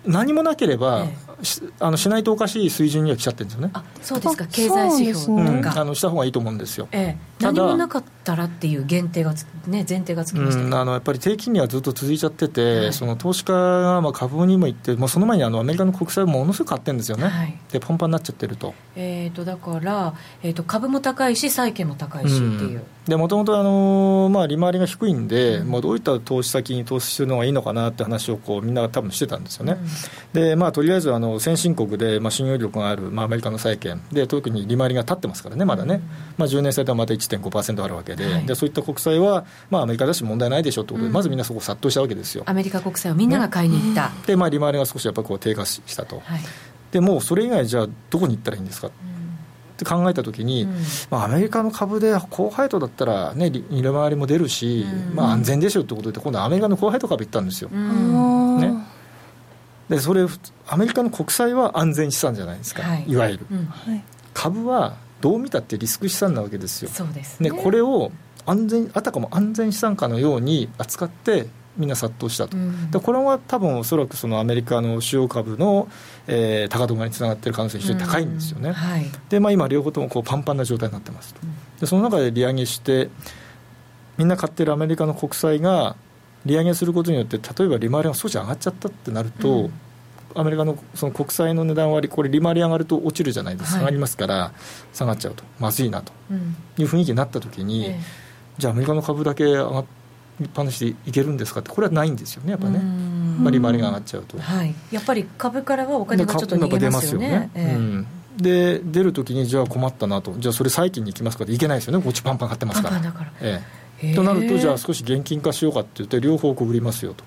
[0.06, 3.70] 何もなければ、ええ、しあのしないとおかしい水準には来ちゃってるんですよね。
[3.72, 4.46] あそうですか。
[4.46, 6.88] 経済指標とか、うん、あのした方がいいと思うんですよ。
[6.92, 22.82] ええ、何もなかったらっていう限定がつ、ね、前提がつきました、うん、あのやっぱり低金利はずっと続いちゃってて、はい、その投資家がまあ株にも行って、まあ、その前にあのアメリカの国債をものすごく買ってるんですよね、はい、でパンパンになっちゃってると,、えーと、だから、えーと、株も高いし債券も高いしっていう。
[23.06, 29.88] でもともと、まあ、利回りが低いんで、うん、もうどういった投資先に投資するのがいいのかなって話をこうみんな多分してたんですよね、うん、
[30.32, 34.00] でまあ、とりあえずあの先進国で、まあ、信用力がある、まあ、アメリカの債券。
[34.12, 36.00] で特に利回りが立ってますからねまだね、うん、
[36.38, 38.24] まあ、10年債ではまた1.5%あるわけで。
[38.24, 40.94] はい、でそういった国債は、まあ、アメリカだし問題ないでしょと。
[40.94, 42.44] いうことで、まずみんなそこ殺到したわけですよ。
[42.46, 46.40] アメリカ国債をみんなが買いに行った、ね、で、まあ、利回りが少しやっぱこう低下したと、はい、
[46.90, 48.90] でもうそれ以外じゃあどこに行ったらいいんですか、っ
[49.76, 50.76] て考えたときに、うん、
[51.10, 57.70] まあ、アメリカの株で高配当だったら、ね、利回りも出るし、うん、まあ、安全でしょってことで、今度はアメリカの高配当株行ったんですよ。
[57.72, 58.72] うん、ね、
[59.88, 60.26] でそれ
[60.68, 63.46] アメリカの国債は安全資産じゃないですか、はい、いわゆる、
[64.32, 66.90] 株はどう見たってリスク資産なわけですよ。
[66.90, 68.10] そうですね、これを
[68.46, 75.88] 安全あたかも安全資産家のように扱ってみんな殺到したと、うん、でこれは多分おそらくそのアメリカの主要株の、
[76.26, 81.40] えー、高止まりにつながっている可能性が非常に高いんですよね、うんはい、でまあ、今、両方ともこうパンパンな状態になってますと、
[81.80, 83.08] でその中で利上げして、
[84.18, 85.96] みんな買ってるアメリカの国債が
[86.44, 89.72] 利上げすることによって、例えば利回りが少し上がっちゃったってなると、うん、
[90.34, 94.52] アメリカのその国債の値段割り、これ、利回り上がると落ちるじゃないですか、下がりますから、
[94.92, 96.12] 下がっちゃうと、まずいなと
[96.78, 98.00] いう雰囲気になったときに、ええ、
[98.58, 100.02] じゃあ、アメリカの株だけ上がって、
[100.40, 107.50] 一般の人いけるんですかってこれはないんですよねやっぱね、まあ、利回りが上がっちゃうと、はい、やっぱり株からはお金がちょっと逃げますよね。
[108.36, 110.34] で出るときにじゃあ困ったなと。
[110.38, 111.52] じゃあそれ債金に行きますかって。
[111.52, 112.02] いけないですよね。
[112.02, 113.00] こっちパンパン買ってますから。
[113.40, 113.62] え
[114.02, 117.24] え、となるとじゃあ少し現金化しようかって言って両方こ売りますよと。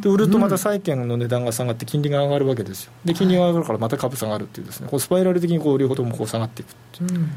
[0.00, 2.92] で売るとまた債券の値段が下がって金利が上がるわけですよ。
[3.04, 4.88] で金利が上がるからまた株下がるっていうですね。
[4.90, 6.68] こうスパイラル的にこう両方ともこう下がっていく。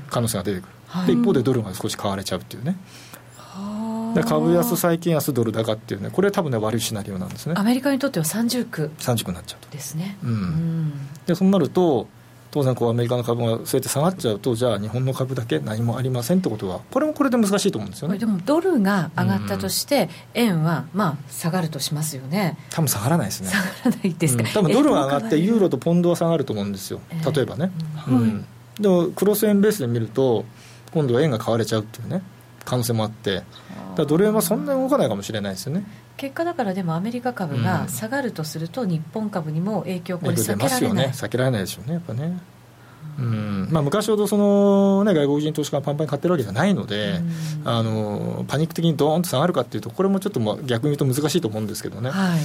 [0.10, 2.76] 可能性が出てくる、で一方でドルが少し買われちゃうっていうね、
[4.14, 7.56] で株安、債券安、ドル高っていうね、これ、多分ね、悪いシナリオなんですね。
[7.58, 9.70] アメリカにとっては三重苦、三重苦になっちゃうと。
[9.70, 10.18] ですね。
[10.22, 10.94] うん、
[11.26, 12.08] でそうなると
[12.54, 18.20] 当然こうアメリカの株がそうやって下がっちゃうとじゃあ日本の株だけ何もありませんってことはこれもこれで難しいと思うんですよね。
[18.20, 22.56] でもドルが上がったとして、円はまあ下がるとしますよね。
[22.70, 23.50] 多分下がらないですね。
[23.50, 27.00] 下がらないですか、うん、多分ドルが上がってユーロとポンドは下がると思うんですよ。
[27.36, 27.72] 例えばね、
[28.08, 28.46] えー、うん、
[28.80, 30.46] でもクロス円ベースで見ると
[30.94, 32.22] 今度は円が買われちゃうっていうね
[32.66, 33.44] 可能性もあって
[33.96, 35.84] だドル円はそんなに動かないかもしれないですよね。
[36.18, 42.40] 結果だからでもアメリカ株が下がるとすると、日本株にも影響これ避けられない、ね、避けられないでしょうねやっぱね。
[43.20, 43.68] うん。
[43.72, 47.20] まあ、昔ほどその、ね、外国人投資家がパンパンに買ってるわけじゃないので、
[47.66, 52.40] あのパニック的にどーンと下がるかっていうと、これもちょっと逆に言うと難しいと思うんですけどね、はい、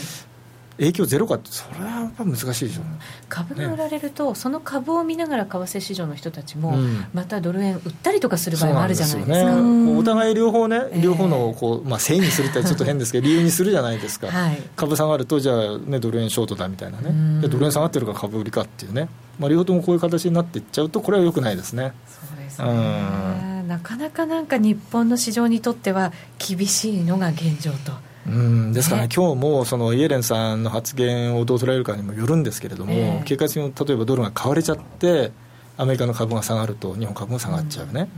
[0.79, 2.85] 影響ゼロかってそれはやっぱ難しいでしょ、う
[3.29, 6.77] 株が売られると、ね、その株を見ながら為替市場の人たちも、
[7.13, 17.49] またドル円売ったりとかする場合もあるじゃないですか、ね、お互い両方ね、両方のこう、まあ、せいにするってちょっと変ですけど 理由にするじゃないですか、はい、株下がるとじゃあ、ね、ドル円ショートだみたいなね。
[17.49, 21.93] ドル円下がってるから株売りかっていうね、まあ、両方ともこういう形になっていっちゃうとこれはよくないですね。
[22.07, 23.49] そうですね。
[23.67, 28.08] なかなかなんか日本の市場にとっては厳しいのが現状と。
[28.29, 28.73] うん。
[28.73, 35.33] ですからね、今日もそのイエレンさんの発言をどう捉えるかにもよるんですけれども、えー、警戒性例えばドルが買われちゃって、
[35.77, 38.09] アメリカの株が下がると、日本株も下がっちゃうね、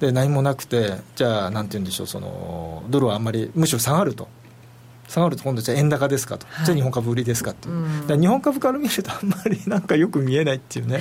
[0.00, 4.28] うん、で何もなくて、じゃあ、なんて言うんでしょう、そのドルはあんまり、むしろ下がると。
[5.08, 11.00] 下がると今度じゃあ円高ですかと、はい、じゃあ日本株売りですかっていう、うん、日本株から見るとあんまりなんかよく見えないっていうね。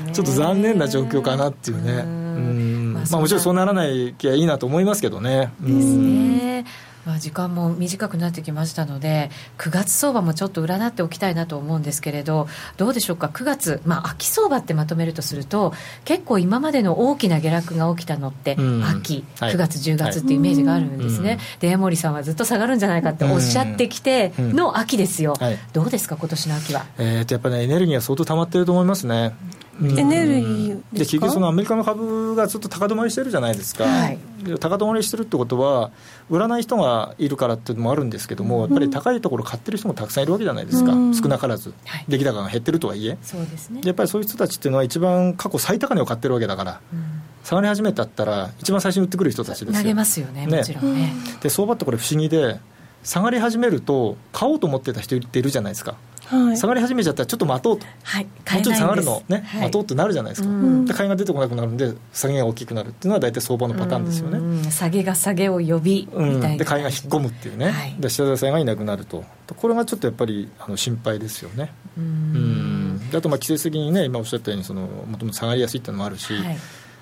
[0.00, 0.12] うね。
[0.12, 1.92] ちょっと残念な状況かなっていうね。
[2.04, 2.92] うん。
[2.94, 5.52] まあ、もちろんそうならないきゃいいなと思いますけどね。
[5.60, 6.64] ですね。
[7.04, 15.72] まあ、時間も短くなってきましたので9月相場もちょっと占っておきたいなと思うんですけれどどうでしょうか？9月、まあ、秋相場ってまとめるとすると
[16.04, 26.16] 結構今までの大きな下落が起きたのって、秋、9月10月っていうイメージがあるんですね、はい、で江森さんはずっと下がるんじゃないかっておっしゃってきての秋ですよ、はい、どうですか？
[26.16, 29.34] 今年の秋は、えー、とやっぱねエネルギーが相当溜まってると思いますね
[29.80, 34.18] エネルギーで結局そのアメリカの株がずっと高止まりしてるじゃないですか、はい、
[34.60, 35.90] 高止まりしてるってことは
[36.28, 43.16] 売らない人がいるからっていうのもあるんですけども、やっぱり高いところ買ってる人もたくさんいるわけじゃないですか、うん、少なからず、はい、出来高が減ってるとはいえ。
[43.22, 43.80] そうですね。
[43.84, 47.22] やっぱりそういう人たちっていうのは一番過去最高値を買ってるわけだから、うん。
[47.44, 49.82] 下がり始めたったら一番最初に売ってくる人たちですよ。
[49.82, 51.12] 投げますよねもちろんね。
[51.40, 52.60] で相場ってこれ不思議で
[53.02, 55.96] 下がり始めると買おうと思ってた人っているじゃないですか
[56.32, 60.48] はい、下がり始めちゃったらちょっと待とうと、はい、もうちょっと下がるのね、はい、待とうとなるじゃないですか、
[60.86, 64.70] で買いが出てこなくなるんで下げが大きくなるっていうのは大体相場のパターンですよね。
[64.70, 69.24] 下げが下げを呼びみたいな、で買いが引っ込むっていうね、はい、で下支えがいなくなると。
[69.56, 71.72] これがちょっとやっぱりあの心配ですよね。
[71.98, 73.00] うん。
[73.14, 76.32] あとまあ季節的にね今おっしゃったようにそのもともと下がりやすいっていうのもあるし、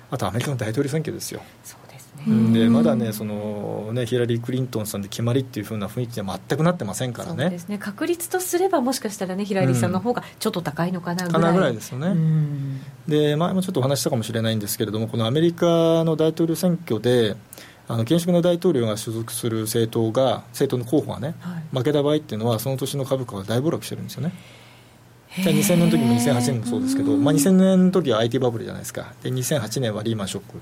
[0.09, 1.41] あとアメリカの大統領選挙ですよ
[2.27, 7.57] でまだねそのねヒラリー・クリントンさんで決まりっていうふうな雰囲気では全くなってませんからね。
[7.67, 7.77] ね。
[7.77, 12.15] 確率とすればもしかしたらねヒラリーさんの方がちょっと高いのかなぐらい,、かなぐらいですよね、
[13.07, 17.35] で前もちょっとお話したかもしれないんですけれどもこのアメリカの大統領選挙で
[17.87, 24.33] あの現職の大統領が所属する政党が政党の候補がね、はい、負けた場合っていうのはその年の株価が大暴落してるんですよね。
[25.31, 29.13] 2000年の時も2008年もそうですけど、まあ、2000年の時は IT バブルじゃないですか。
[29.23, 30.59] で2008年はリーマンショック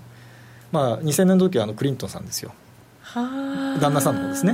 [0.72, 2.54] まあ、2000年の時はあのクリントンさんですよ。
[3.14, 4.54] 旦那さんの方ですね。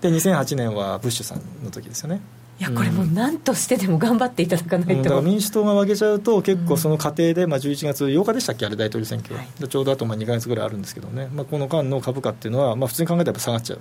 [0.00, 2.20] で2008年はブッシュさんの時ですよね。
[2.58, 13.78] いやこれもう何としてでも頑張っていただかないと、うん、民主党が負けちゃうと結構その過程で、まあ、11月8日でしたっけあれ大統領選挙、はい、ちょうどあとまあ2か月ぐらいあるんですけどね、まあ、この間の株価っていうのは、まあ、普通に考えたら下がっちゃ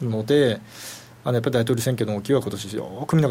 [0.00, 0.60] うので、
[1.22, 3.22] あのやっぱり大統領選挙の動きは今年よく見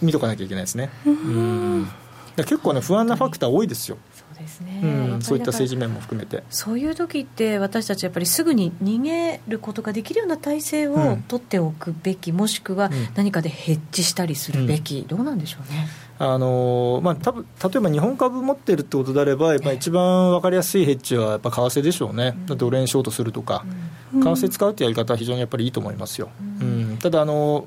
[0.00, 1.88] 見とかなきゃいけないですね、うん、
[2.36, 3.98] 結構ね不安なファクター多いですよ
[4.44, 6.42] ですね、うん、そういった政治面も含めて。
[6.50, 15.88] そういう時って私たちやっぱりすぐに逃げることができるような体制を取っておくべき、うん、もしくは何かでヘッジしたりするべき、うん、どうなんでしょうね。
[16.16, 23.64] あのまあ、たぶ例えば日本株持ってるってことであれば、やっぱ一番分かりやすいヘッジはやっぱ為替でしょうね、ドル円ショートするとか、
[24.12, 26.30] 為替使うってやり方は非常にやっぱりいいと思いますよ。
[26.60, 26.98] うん。
[27.02, 27.66] ただあの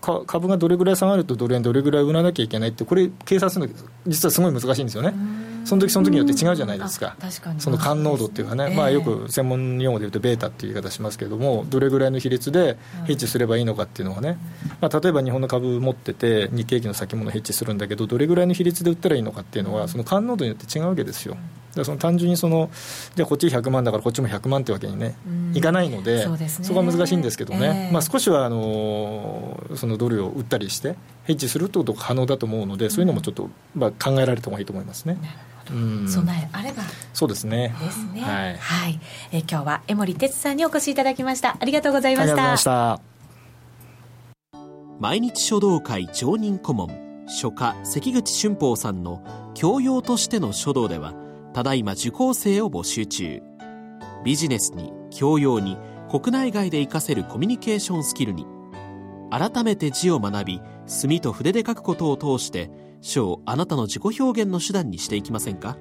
[0.00, 3.74] 株がどれぐらい下がるとドル円どれぐらい売らなきゃいけないってこれ計算するの
[4.06, 5.12] 実はすごい難しいんですよね。
[5.68, 7.14] その時その時によって違うじゃないですか、
[7.58, 14.38] その感濃度っていうかね、えー、まあ、よく専門用語で言うと、ベータっていう言い方しますけれども、どれぐらいの比率でヘッジすればいいのかっていうのがね、
[14.80, 21.36] まあ、例えば日本の株持ってて、日経平均の先物ヘッジするんだけど、どれぐらいの比率で売ったらいいのかっていうのは、その感濃度によって違うわけですよ。
[21.78, 22.70] だその単純にその
[23.14, 25.16] じゃあこっち100万だからこっちも100万ってわけにね、
[25.54, 35.18] いかないのでそ、ね、そこは難しいんですけどね、えー、まあ、少しはあのそのドルを売ったりしてヘッジするってことが可能だと思うので、そういうのもちょっと、まあ、考えられた方がいいと思いますね。
[35.68, 36.82] 備えあれば。
[37.12, 37.74] そうですね。
[37.80, 38.20] ですね。
[38.20, 39.00] はい、はい、
[39.32, 41.56] えー、今日は江森哲さんにお越しいただきました。
[41.58, 43.00] ありがとうございました。
[45.00, 49.22] 毎日書道会常任顧問書家関口俊宝さんの
[49.54, 51.14] 教養としての書道では
[51.52, 53.42] ただいま受講生を募集中。
[54.24, 55.78] ビジネスに教養に
[56.10, 58.46] 国内外で活かせるコミュニケーションスキルに
[59.30, 62.70] 改めて字を学び墨と筆で書くことを通して
[63.00, 65.76] 書をあなたの自己表現の手段にしていきませんか？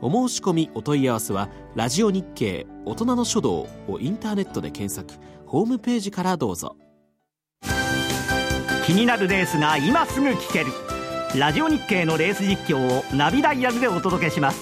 [0.00, 5.14] お申し込みお問い合わせは「ラジオ日経大人の書道」をインターネットで検索。
[5.46, 6.76] ホームページからどうぞ。
[8.86, 10.66] 気になるレースが今すぐ聞ける。
[11.36, 14.60] ラジオ日経のレース実況をナビダイヤルでお届けします。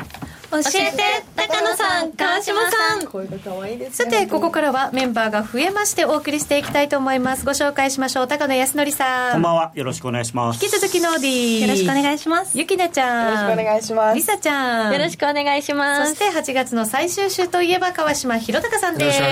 [0.51, 0.97] 教えて
[1.35, 3.05] 高野さん川島さん。
[3.05, 7.45] 声が可愛いです、ね、さてここからはメンバーが増えましてお送りしていきたいと思います。
[7.45, 8.27] ご紹介しましょう。
[8.27, 9.31] 高野康則さん。
[9.33, 9.71] こんばんは。
[9.75, 10.63] よろしくお願いします。
[10.63, 11.61] 引き続きノーディー。
[11.61, 12.57] よろしくお願いします。
[12.57, 13.25] ゆきなちゃん。
[13.25, 14.15] よろしくお願いします。
[14.15, 14.93] りさちゃん。
[14.93, 16.15] よろしくお願いします。
[16.15, 19.21] そして8月の最終週といえば川島弘隆さんです。
[19.21, 19.27] よ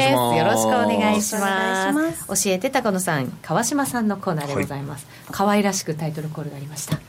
[0.45, 2.27] ろしくお願いします。
[2.27, 6.99] 教えて高野さん川島さんのコーナーでございます、はい、可愛らしくタイトルコールがありました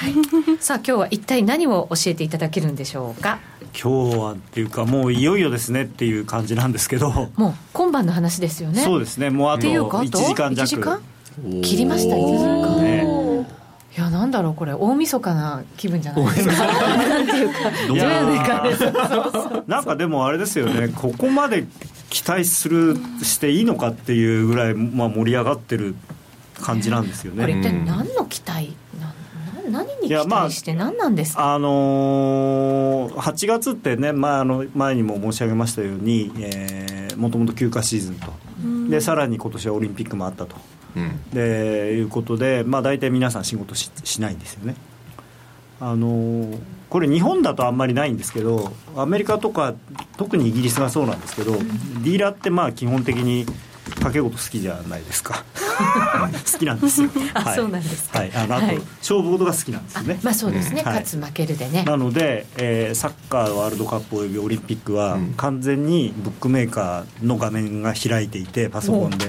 [0.00, 0.14] はい、
[0.60, 3.38] さあ今日は一体何を教えていただけるんでしょうか？
[3.78, 7.28] 今日はっていうかもういよいよですねっていう感じなんですけど。
[7.36, 8.80] もう今晩の話ですよね。
[8.80, 9.28] そうですね。
[9.28, 10.66] もうあと1時間弱。
[10.66, 11.02] 時間？
[11.62, 13.46] 切りました1時間、ね、
[13.94, 14.72] いやなんだろうこれ。
[14.72, 16.54] 大晦日な気分じゃないですか。
[16.56, 17.54] なんていうか。
[17.88, 20.88] どうやなんかでもあれですよね。
[20.88, 21.66] ここまで
[22.08, 25.94] 期待するしていいのかっていうぐらい、まあ、盛り上がってる
[26.58, 28.74] 感じなんですよね、これ一体何の期待？
[29.70, 38.32] 何に期待して何なんですか、まあ、あのー、8月ってね、まあ、あの前にも申し上げましたように、えー、もともと休暇シーズンと、
[38.90, 40.56] でさらに今年はオリンピックもあったと、
[40.96, 44.76] うん、でいうことで、まあ、大体皆さん仕事ししないんですよね。
[45.80, 46.58] あの
[46.90, 49.74] これ日本だとあんまりないんですけどアメリカとか
[50.18, 53.46] 特にイギリスがそうなんですけど、ディーラーってまあ基本的に
[53.84, 55.44] 掛け事好きじゃないですか。
[56.52, 57.10] 好きなんですよ。
[57.34, 60.20] あ、はい、そうなんですはい、あのあと、はい、勝負事が好きなんですよね。
[60.22, 61.84] まあそうですね、うん、勝つ負けるでね。
[61.84, 69.28] なので、えー、サッカーワールドカップおよびオリンピックは、完全にブックメーカーの画面が開いていてパソコンで、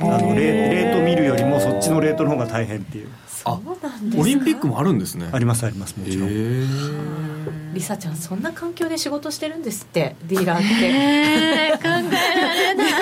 [0.00, 3.08] あのレレート見るよりもそっちのレートの方が大変っていう
[3.44, 3.60] あ
[4.18, 5.28] オリンピックもあるんですね。
[5.32, 7.74] ありますありますもちろん。
[7.74, 11.78] りさちゃんそんな環境で仕事してるんですってディーラーって。
[11.78, 12.92] 考えられない。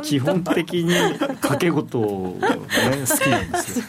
[0.02, 2.48] 基本的に掛け事を、ね、
[3.08, 3.84] 好きなんですよ。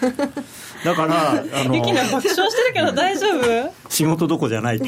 [0.84, 3.72] だからあのゆきな爆笑してるけど大丈夫？
[3.89, 4.86] 仕事どこじゃないと。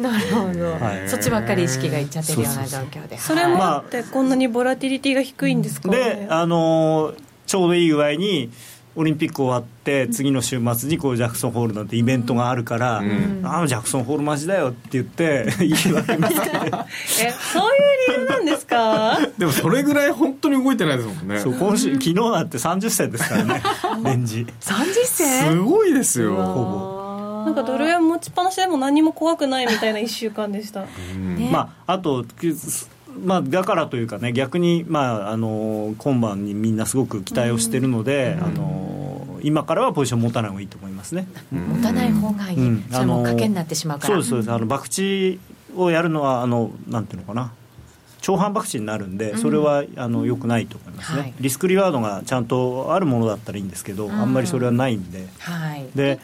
[0.00, 3.18] なるほど、はい、そっちばっかり意識がいっちゃってるような状況で。
[3.18, 7.14] それもあってこんなにボラティリティが低いんですか、ね、であの
[7.46, 8.50] ちょうどいい具合に
[8.96, 19.18] オリンピック終わって次の週末にこうジャクソンホールなんてイベントがあるから、うん、ああジャクソンホールマジだよって言って 言い訳ますけどえそういう理由なんですか？
[19.38, 21.38] でもそれぐらい本当に動いてないですもんね。
[21.40, 23.62] そう今週昨日だって30銭ですからね
[24.02, 25.50] レンジ30銭？
[25.52, 26.34] すごいですよ。
[26.36, 26.96] ほぼ。
[27.46, 32.24] なんかドル円持ちっぱなしでも何も怖くないみたいな1週間でした、ね、まああと
[33.24, 41.26] まあ、だからというかね逆に、まあ、あの今晩にみんなすごく期待をしているので、あの今からはポジション持たない方がいいと思いますね。
[41.50, 44.14] 持たない方がいい、うん、それも賭けになってしまうから。
[44.14, 44.52] そうですそうです。
[44.52, 45.38] あの博打
[45.76, 47.52] をやるのはあのなんていうのかな。
[48.22, 56.18] 長反博打になるんで、それはあのよくないと思いますね、はい、リスクリワードがちゃんとあるものだったらいいんですけど、あんまりそれはないんで、はい、で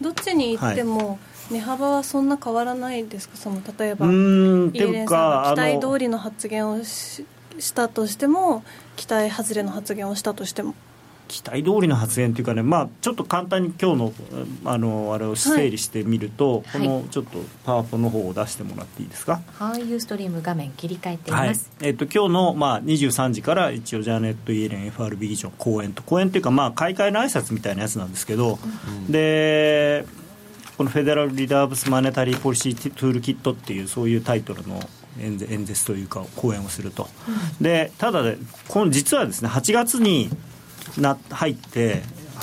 [0.00, 1.18] どっちに行っても、はい
[1.50, 3.36] 値幅はそんな変わらないですか？
[3.36, 7.24] その例えばイエレンさんが期待通りの発言をし
[7.58, 8.64] したとしても
[8.96, 10.74] 期待外れの発言をしたとしても。
[11.26, 14.12] 期待通りの発言というかね、まあ、ちょっと簡単に今日の
[14.66, 19.40] あのあれを整理してみると、はい、このちょっとパワポの方を出してもらっていいですか？
[19.58, 30.04] はいユーストリーム画面切り替えています、はい、えっと、今日の、まあ、23時から一応ジャーネット・イエレン FRB 議長講演と講演というか、まあ、開会の挨拶みたいなやつなんですけど、うん、で
[30.76, 34.80] このフェデラル・リザーブス・マネタリー・ポリシー・トゥール・キットっていうそういうタイトルの
[35.20, 38.22] 演説というか講演をすると、うん、でただ
[38.68, 40.28] この実はですね8月に
[40.98, 42.02] な入って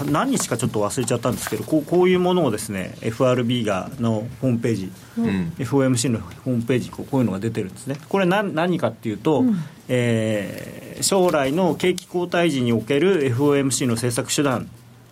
[0.10, 7.98] 何日かちょっと忘れちゃったんですけどこうこういうものをですね FRB がのホームページ、うん、FOMC のホームページこういうのが出てるんですね。
[8.08, 9.56] これ何何かっていうと、うん、
[9.90, 14.70] えー、将来の景気後退時における FOMC の政策手段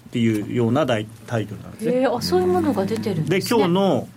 [0.09, 1.91] っていうようなタイトルなんですね。
[1.97, 4.07] えー、あそういうものが出てるんです、ね、で今日の、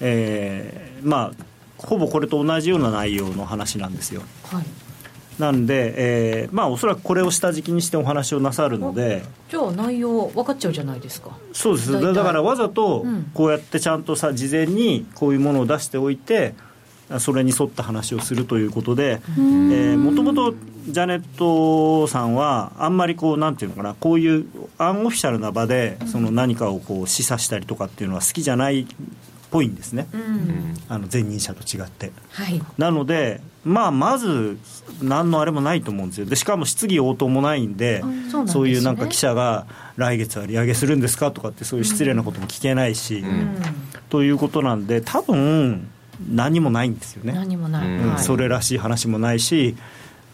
[0.00, 1.44] えー、まあ
[1.76, 4.22] ほぼこれと同じような内容の話なんですよ。
[4.44, 4.64] はい。
[5.38, 5.94] なんで、
[6.42, 9.22] えー、まあおそらくこれを下敷きにしてお話をなさるので。
[9.50, 11.30] じゃあ内容分かっちゃうじゃないですか。
[11.52, 11.92] そうです。
[11.92, 13.04] だからわざと
[13.34, 16.54] こうやってちゃんとさ事前にこういうものを出しておいて
[17.18, 19.20] それに沿った話をするということで
[19.96, 20.54] もともと
[20.86, 24.46] ジャネットさんはあんまりこうなんていうのかなこういう
[24.78, 28.86] アンオフィシャルな場でその何かをこう示唆したりとかっていうのは好きじゃないっ
[29.50, 34.58] ぽいんですね、うん、あの前任者と違って、はい、なので、まあ、まず
[35.02, 36.26] 何のあれもないと思うんですよ。
[36.26, 43.56] でしかも質疑応答もないんでそう、ね,、いうなんか記者が来月は利上げするんですかとかってそういう失礼なことも聞けないし、うん、
[44.10, 45.88] ということなんで多分
[46.30, 47.32] 何もないんですよね。
[47.32, 49.76] 何もない、うん、それらしい話もないし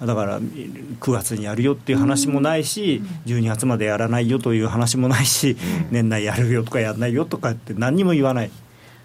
[0.01, 5.57] だから9月にやるよっていう話もないし、12月までやらないよという話もないし、
[5.91, 8.51] 年内やるよとかやらないよとかって何にも言わない。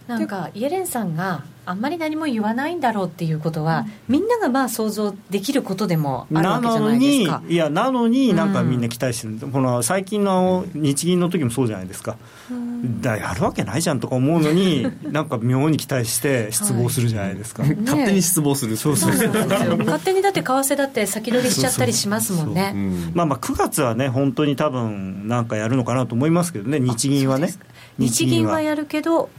[0.07, 7.43] なんかイエレンさんがあんまり何も言わないんだろうっていうことは、みんながまあ想像できることでもあるわけじゃないですか。
[7.47, 12.17] いやなのになんかみんな期待してる、うん、この最近の日銀の時もそうじゃないですか、
[12.49, 17.71] うん、だやるわけないじゃんとか思うのに なんか妙に期待して失望するじゃないですか、はい。
[17.71, 22.73] ね、勝手に失望するそうそうそう勝手にだって為替だって先取りしちゃったりしますもんね。
[23.13, 27.53] まあまあ9月はね本当に多分なんかやるのかなと思いますけどね日銀はね。
[27.99, 29.29] 日銀はやるけど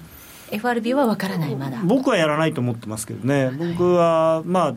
[0.50, 1.80] FRB は分からないまだ。
[1.84, 4.74] 僕はやらないと思ってますけどね、僕はまあ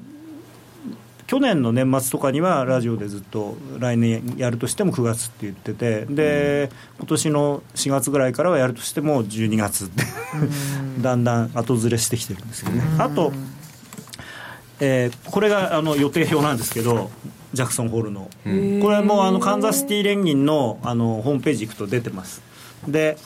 [1.27, 10.03] 去年の年末とかにはラジオでずっと来年やるとしても9月って言っててで、今年の4月ぐらいからはやるとしても12月って
[11.01, 12.83] だんだん後ずれしてきてるんですよね。
[12.99, 13.31] あと、
[14.79, 17.09] えー、これがあの予定表なんですけど
[17.53, 18.29] ジャクソンホールの。
[18.81, 22.41] これもあのカンザスシティ連銀のあのホームページ行くと出てます。
[22.87, 23.17] で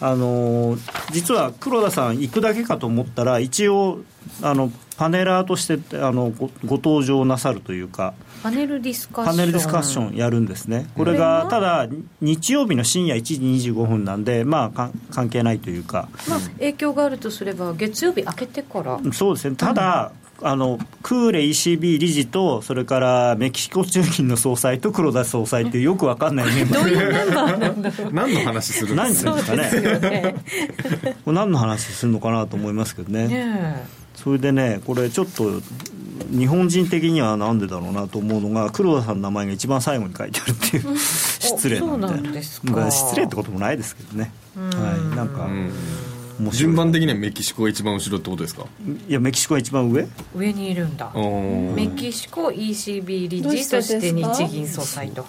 [0.00, 0.76] あの
[1.12, 4.00] 実は黒田さん行くだけかと思ったら一応
[4.42, 8.14] あのパネラーとしてあのごご登場なさるというか
[8.44, 9.36] パネルディスカッション。
[9.36, 10.86] パネルディスカッションやるんですね。
[10.96, 11.88] これがただ
[12.20, 19.00] 日曜日の深夜1時25分なんでまあか関係ないというか、まあ、影響があるとすれば月曜日明けてから。
[19.12, 19.56] そうですね。
[19.56, 28.10] ただ、うん、あのクーレ ECB 理事とそれからメキシコ中銀の総裁と黒田総裁ってよく分かんないメンバー。
[28.12, 29.70] 何の話するんですかね。
[30.10, 30.34] ね。
[31.26, 33.28] 何の話するのかなと思いますけどね。
[33.28, 35.60] ねそれでねこれちょっと
[36.30, 44.32] 日本人的にはなんでだろうなと思うのが黒田さんの名前が一番最後に書いてあるっていう失礼なみたいな失礼ってこともないですけどね。
[44.56, 44.62] は
[45.12, 45.48] いなんか
[46.52, 48.66] 順番的にはメキシコが一番後ろってことですか？
[49.08, 50.06] いやメキシコが一番上？
[50.34, 51.10] 上にいるんだ。
[51.14, 55.24] メキシコ ECB 理事そして日銀総裁と。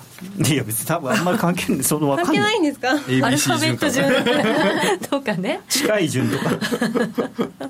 [0.48, 1.84] いや別に多分あんまり関係ない。
[1.84, 2.60] その関係ない。
[2.60, 3.02] んですかアル
[3.38, 5.00] ファベット順。
[5.10, 5.62] とかね。
[5.70, 6.50] 近い順とか。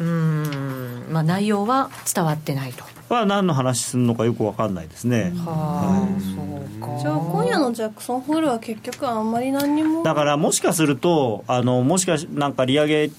[0.00, 1.06] うん。
[1.10, 2.84] まあ内容は伝わってないと
[3.14, 5.32] は何の話するのかよく分かんないですね。
[5.36, 6.98] はあ、そうか。
[7.00, 10.02] じゃあ今夜のジャクソンホールは結局あんまり何にも。
[10.02, 13.10] だからもしかするとあのもしかしなんか利上げ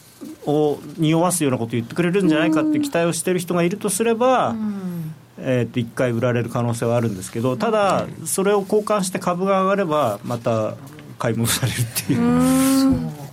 [0.45, 4.55] を匂わすようなこと言ってくれるんじゃないかって期待をしてる人がいるとすれば、
[5.37, 10.75] えー、と1回売られる可能性はあるんですけどただそれを交換して株が上がればまた
[11.17, 12.81] 買い戻されるっていう。
[12.81, 13.30] そう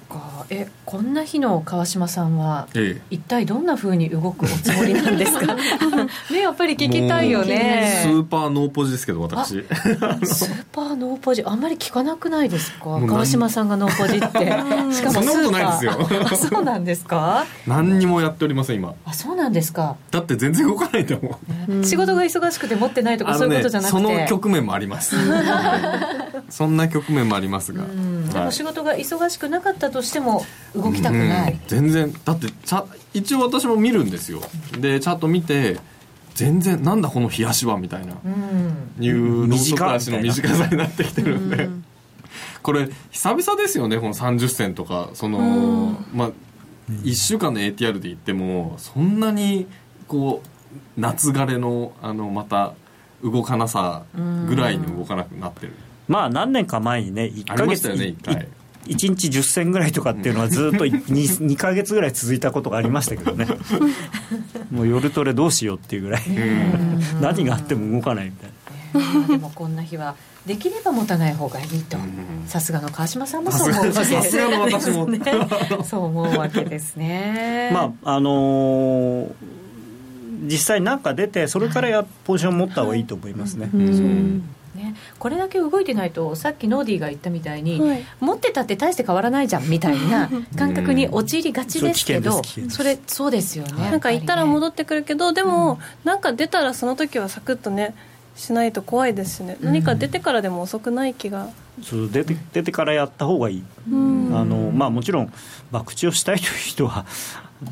[0.51, 5.55] えこんな日の川島さんは、ええ、一体どんなふうに動くおつもりなんですか？
[6.32, 8.01] ねやっぱり聞きたいよね。
[8.03, 9.49] スーパーノーポジですけど私。
[9.51, 11.42] スーパーノーポジ。
[11.44, 12.99] あんまり聞かなくないですか？
[13.07, 14.38] 川島さんがノーポジって。
[14.94, 16.38] しかもそんなことないですよ。
[16.51, 17.44] そうなんですか？
[17.66, 18.94] 何にもやっておりません今。
[19.05, 19.96] あそうなんですか？
[20.11, 21.38] だって全然動かないと思
[21.68, 24.03] う、ね、仕事が忙しくて持ってないとか、そういうことじゃなくて。
[24.03, 25.14] その局面もあります。
[26.49, 27.82] そんな局面もありますが、
[28.32, 30.38] でも仕事が忙しくなかったとしても
[30.74, 32.12] 動きたくない、うん、全然。
[32.24, 32.47] だって
[33.14, 34.41] 一応私も見るんですよ。
[34.78, 35.78] でチャート見て
[36.34, 41.84] 全然なんだこの冷やしはみたいな、うん、いうノート足の短さになってきてるんで、うん、
[42.62, 45.11] これ久々ですよねこの30銭とか。
[45.14, 46.30] その、うん、まあ
[47.03, 49.66] 1週間の ATR で言ってもそんなに
[50.07, 50.49] こう
[51.01, 52.72] 夏枯れのあのまた
[53.22, 54.05] 動かなさ
[54.49, 55.72] ぐらいに動かなくなってる、
[56.07, 58.47] まあ何年か前にね1か月、ね、1, 1
[58.89, 61.03] 日10銭ぐらいとかっていうのはずっと 2,
[61.47, 63.47] 2か月ぐらい続いたことがありましたけどね。
[64.70, 66.22] もう夜トレどうしようっていうぐらい。
[67.20, 68.51] 何があっても動かないみたい
[69.20, 69.28] な。
[69.28, 70.16] でもこんな日は
[70.47, 71.99] できれば持たない方がいいと。
[72.47, 75.84] さすがの川島さんもそう思うわけですね。
[75.84, 76.39] そう思う。
[76.39, 77.70] わけですね。
[77.72, 79.28] まああのー、
[80.45, 84.43] 実際何か出てそれからやポジション持った方がいいと思いますね、うん
[84.79, 97.95] ね、これだけ動いてないとさっきノーディーが言ったみたいに、はい、持ってたって大して変わらないじゃんみたいな感覚に陥りがちですけど、それそうですよねなんか行ったら戻ってくるけどでも、うん、なんか出たらその時はサクッとね
[98.37, 101.49] しないと怖いですしね、何か出てからでも遅くない気が。
[101.83, 105.33] そう出て出てからやった方がいい、あのまあ、もちろん、
[105.70, 107.07] 博打をしたいという人は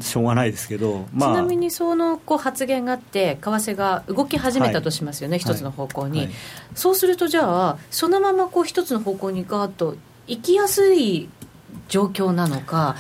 [0.00, 6.30] しょうがないですけど、まあ、ちなみにそのこう発言があって為替が動き始めたとしますよね、はい、一つの方向に、はい、
[6.74, 11.28] そうするとじゃあそのままこう一つの方向にガーッと行きやすい
[11.88, 12.96] 状況なのか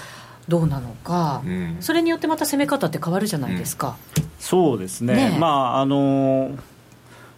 [0.48, 6.58] どうなのか、うん、それによってまた攻め方って変わるじゃないですか、うん、そうですね、ね、まああのー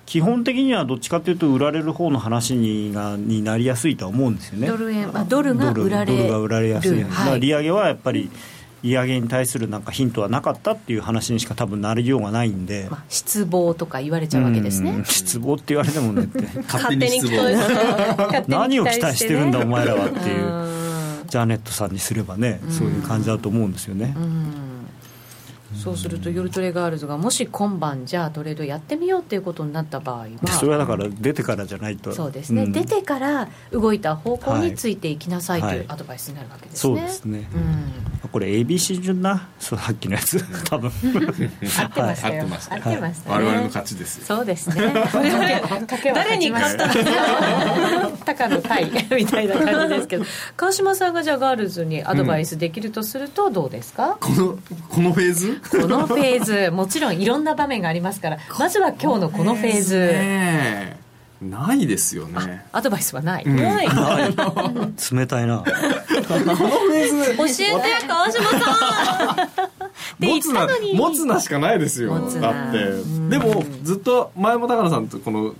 [0.08, 4.66] 基本的にはどっちかというと売られる方の話にがになりやすいとは思うんですよね。
[4.66, 8.30] ドル円あドルが売られドルが売られやすい、はい、利上げはやっぱり
[8.82, 15.02] 利上げに対するなんかヒントはなかったっていう話にしか多分なりようがないんで、まあ、失望とか言われちゃうわけですね。
[15.04, 24.14] 失望って言われてもねって 勝手に失望何を期待してるんだお前らはっていうジャネットさんにすればねそういう感じだと思うんですよね。
[25.74, 32.12] そうすると夜トレガールズがもし今晩じゃあトレードやってみようっていうことになった場合はそれはだから出てからじゃないと。
[32.12, 37.50] そうですね、うん、出てから動いた方向についていきなさいというアドバイスになるわけですね、はいはい、そうですね、
[38.22, 39.48] うん、これ ABC 順な？
[39.58, 40.42] そうさっきのやつ。
[40.68, 40.90] 多分。
[40.90, 44.74] 合ってましたよ、はい、合ってました、ね、我々の勝ちですそうですね。
[46.14, 46.88] 誰に勝った
[48.24, 50.24] 高の対みたいな感じですけど。
[50.56, 54.58] 川島さんがじゃあガールズにアドバイスできるとするとどうですか、この
[54.88, 55.57] このフェーズ？
[55.70, 60.98] このフェーズもちろんいろんな場面がありますからまずは今日のこのフェーズ。
[61.40, 62.64] ないですよね。
[62.72, 63.88] アドバイスはない、うん、ない。
[65.12, 65.58] 冷たいな。
[65.62, 67.64] このフェーズ。
[67.64, 69.36] 教えて川島さ
[69.84, 69.87] ん
[70.18, 72.18] 持つな持つなしかないですよ。
[72.18, 72.78] だって。
[73.28, 75.54] でもずっと前も高野さんとこの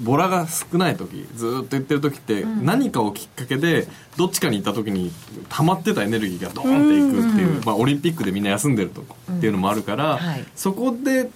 [0.00, 3.86] ボラが少ない時ずっと言ってる時って何かをきっかけで
[4.16, 5.12] どっちかに行った時に
[5.48, 9.04] 溜まってたエネルギーがドーンっていくっていう、まあ、オリンピックでみんな休んでるとっ
[9.40, 11.30] ていうのもあるから、はい、そこで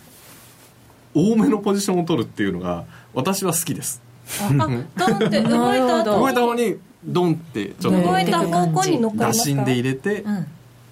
[1.14, 4.02] 多めのポジションを取るっていうのが私は好きです。
[4.42, 4.80] あドン
[5.14, 10.46] って 動いた動いた方にドンってちょっと動いた方向に乗っで入れて、うん、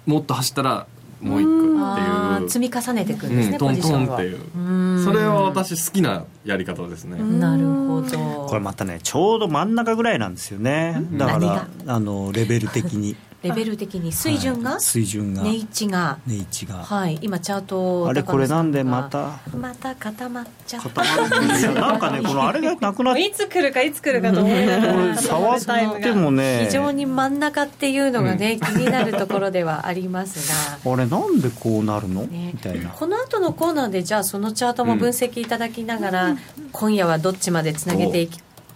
[0.05, 0.87] もっと走ったら
[1.21, 2.49] もう一個っていう。
[2.49, 5.03] 積み重ねていくんですね、うん、トントンっていう。
[5.03, 7.17] それは私好きなやり方ですね。
[7.17, 11.01] なるほどこれまたねちょうど真ん中ぐらいなんですよね。
[11.13, 13.15] だからあのレベル的に
[13.45, 16.17] レベル的に水準が、はい、水準が値位置が。
[16.25, 16.75] 値位置が。
[16.83, 19.39] はい今チャートあれこれなんでまた？
[19.55, 21.03] また固まっちゃった。
[21.73, 26.65] なんかねこのあれがなくなっいつ来るかいつ来るかと思いながら 触ってもね。
[26.65, 30.79] 非常に真ん中っていうのがね、うん、気になるところではありますが。
[30.91, 32.89] あれなんでこうなるの、ね、みたいな。
[32.89, 36.39] この後のコーナーでじゃあそのチャートも分析いただきながら、うん、
[36.71, 38.29] 今夜はどっちまでつなげてい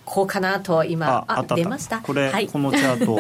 [0.06, 2.00] こうかなと今あ出ました。
[2.00, 3.16] これ、はい、このチャート。
[3.16, 3.20] こ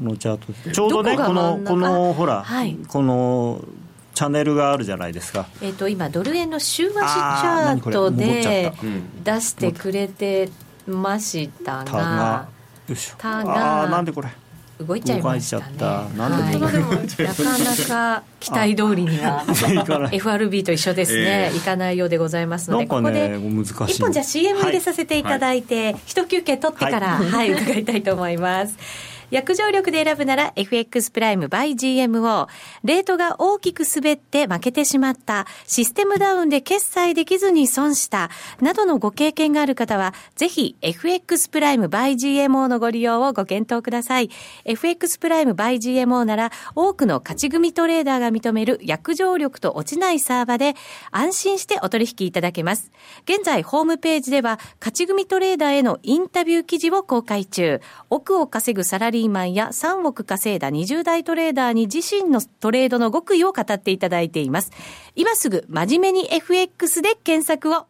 [0.00, 3.64] のチャートちょうどねこのこのほら、はい、この
[4.14, 8.72] チャンネルがあるじゃないですか、えーと、今ドル円の週足チャートで
[9.24, 10.50] 出してくれて
[10.86, 12.48] ましたが。
[12.88, 14.28] よしたがなんでこれ？
[14.80, 15.64] 動いちゃいましたね。
[16.16, 19.44] なんで、はい、なかなか期待通りには
[20.10, 23.38] FRB と一緒ですね、えー、いかないようでございますので、ね、ここで
[23.88, 28.76] 一本じゃ CM 入れさせていただいて、はい、一休憩取ってから、はい、はい、伺いたいと思います
[29.30, 32.48] 約定力で選ぶなら FX プライム by GMO。
[32.82, 38.28] レートが大きく滑って負けてしまった、システムダウンで決済できずに損した、
[38.60, 44.30] などのご経験がある方は、ぜひ FX プライム by GMO のご利用をご検討ください。
[44.64, 50.74] FX プライム by GMO なら、多くの勝ち組トレーダーが認める約定力と落ちないサーバで、
[51.12, 52.90] 安心してお取引いただけます。
[53.24, 57.80] 現在、ホームページでは、勝ち組トレーダーへのインタビュー記事を公開中。
[58.08, 64.70] 奥を稼ぐサラリーリーマンや3億稼いだ20代トレーダーに自身のトレードの極意を語っていただいています。
[65.14, 67.89] 今すぐ真面目に FX で検索を。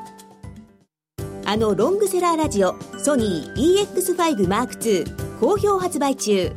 [1.51, 6.49] あのロングセラーラジオソニー EX5M2 好評発売中。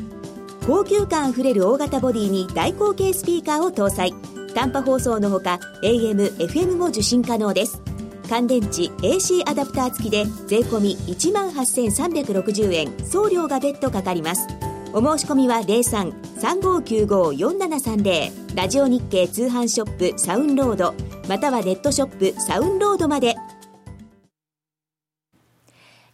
[0.69, 4.15] 高級感あふれる大型ボディに大口径スピーカーを搭載。
[4.55, 7.83] 短波放送のほか AM、FM も受信可能です。
[8.29, 12.93] 乾電池 AC アダプター付きで税込1万8360円。
[13.05, 14.47] 送料が別途かかります。
[14.93, 20.95] お申し込みは03-3595-4730ラジオ日経通販ショップサウンロード
[21.29, 23.35] またはネットショップサウンロードまで。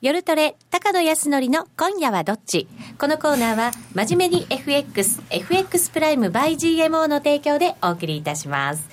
[0.02, 2.66] 夜トレ、高野康則の今夜はどっち？
[2.98, 8.88] このコーナーは、真面目に FX、FX プライム by GMO の提供でお送りいたします。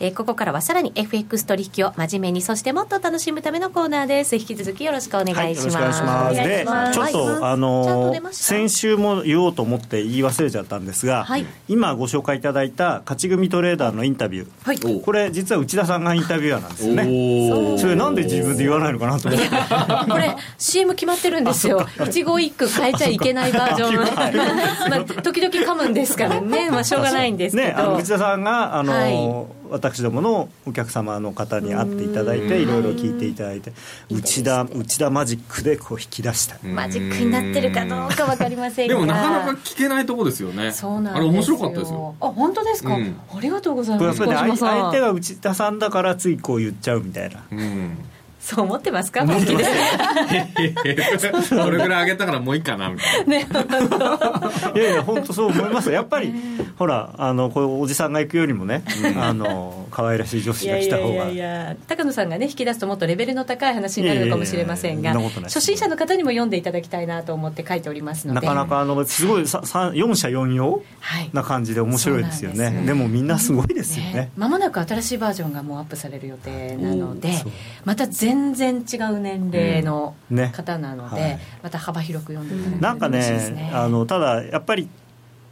[0.00, 4.34] えー、ここからはさらに FX 取引を真面目にそしてもっと楽しむためのコーナーです。
[4.36, 17.78] 引き続きよろしくお願いします、はい、でちょっと、あのー、先週も言おうと思って言い忘れちゃったんですが、はい、今ご紹介いただいた勝ち組トレーダーのインタビュー、はい、これ実は内田さんがインタビュアーなんですよね。
[17.78, 19.48] それなんで自分で言わないのかなと思って。
[20.10, 21.86] これ CM 決まってるんですよ。
[22.06, 23.94] 一語一句変えちゃいけないバージョン。
[24.88, 26.70] まあ時々噛むんですからね。
[26.70, 33.72] まあしょうがないんですけど、ね、あの内田さんがあのー私どものお客様の方に会っていただいていろいろ聞いていただいて
[34.10, 36.58] 内田内田マジックでこう引き出した。
[36.66, 38.94] マジックになってるかどうか分かりませんが。
[38.94, 40.72] でもなかなか聞けないとこですよね。
[40.72, 42.14] そうなんあれ面白かったですよ。
[42.20, 44.18] あ本当ですか、うん、ありがとうございます。
[44.58, 47.98] 相手が内田さんだからついこう言っちゃうみたいな、うん
[48.40, 49.22] そう思ってますか？
[49.22, 51.54] 思ってます。
[51.54, 53.46] こ れぐらい上げたからもういいかなみたいな、ね、
[54.74, 55.90] いやいや本当そう思います。
[55.90, 56.34] やっぱり、
[56.76, 61.08] ほらあのこうおじさんが行くよりもね、うん、あの可愛らしい女子が来た方が。
[61.08, 65.14] いやいやいや高野さんがね引き出すともっとレベルの高い話になるのかもしれませんが
[65.44, 68.46] 初心者の方にも読んでいただきたいなと思って書いておりますので。
[68.46, 70.82] なかなかあのすごいさ4社4用
[71.32, 74.32] な感じで面白いですよね、はい、ででもみんなすごいですよね。
[74.36, 77.30] ま、ね、もなく新しいバージョンがもうアップされる予定なので
[77.84, 80.14] また全然違う年齢の
[80.52, 83.70] 方なので、また幅広く読んでいただきたいですね、なんかね。
[83.72, 84.88] あのただやっぱり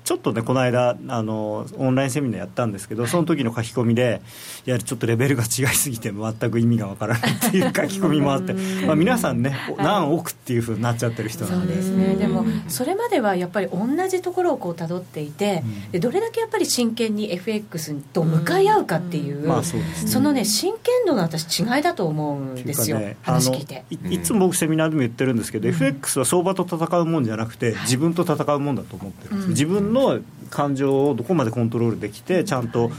[0.09, 4.22] ちょっとねこの間あのオンラインセミナーやったんですけどその時の書き込みで
[4.66, 8.54] いやちょっとレベルが違いすぎて全く意味がわからないっていう書き込みもあって
[8.86, 11.74] まあ皆さんね何億っていうふうになっちゃってる人なんで。
[11.74, 12.14] そうですね。
[12.16, 23.84] でもそれまではやっぱり同じところをこう辿っていて、でどれだけやっぱり真剣に FX と向かい合うかっていう,、まあそうですね、そのね真剣度の私違いだと思うんですよ、ね、話聞いて。
[23.90, 30.20] いいつも僕セミナーでも言ってるんですけど、FX は相場と戦うもんじゃなくて自分と戦うもんだと思ってるんです、自分のの
[30.51, 32.90] 感情をどこまでコントロールできてちゃんと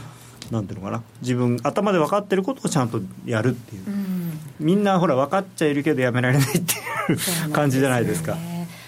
[0.50, 8.36] なんていうのかな自分頭で分かってることをちゃんとやるっていう、うん、みんなほら分かっちゃいるけどやめられないっていう感じじゃないですか。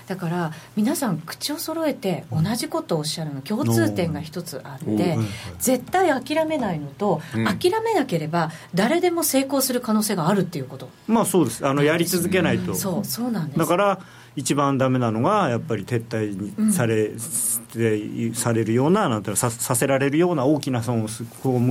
[0.09, 5.17] だから皆さん口を揃えて同じことをおっしゃるの共通点が一つあって
[5.59, 10.91] 絶対諦めないのと、うん、諦めなければ誰でも成功する可能性があるっていうこと。
[11.07, 11.67] まあそうです。
[11.67, 13.59] あのやり続けないと、そうそうなんです。
[13.59, 14.01] だから
[14.37, 21.23] 一番ダメなのがやっぱり撤退にされ,、うん、されるようななんてささせられるような大きな損を被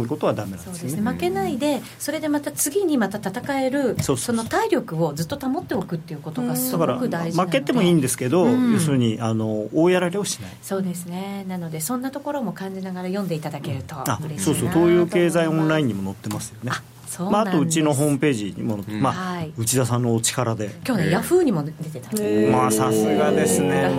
[0.01, 10.51] ることはダメなんですね、ね、負けないでそれでまた次にまた戦えるその体力をずっと保っておくっていうことがすごく大事負けてもいいんですけど、うん、要するにあの大やられをしない。
[10.61, 11.45] そうですね。
[11.47, 16.71] なのでそんなところも感じながら読んでいただけると嬉しいそうそう東洋経済オンラインにも載ってますよね
[17.19, 20.69] まあ、あとうちのホームページにも、うん、まあ、はい、内田さんのお力で。
[20.85, 22.09] 今日ね、ヤフーにも出てた。
[22.51, 23.89] まあさすがですね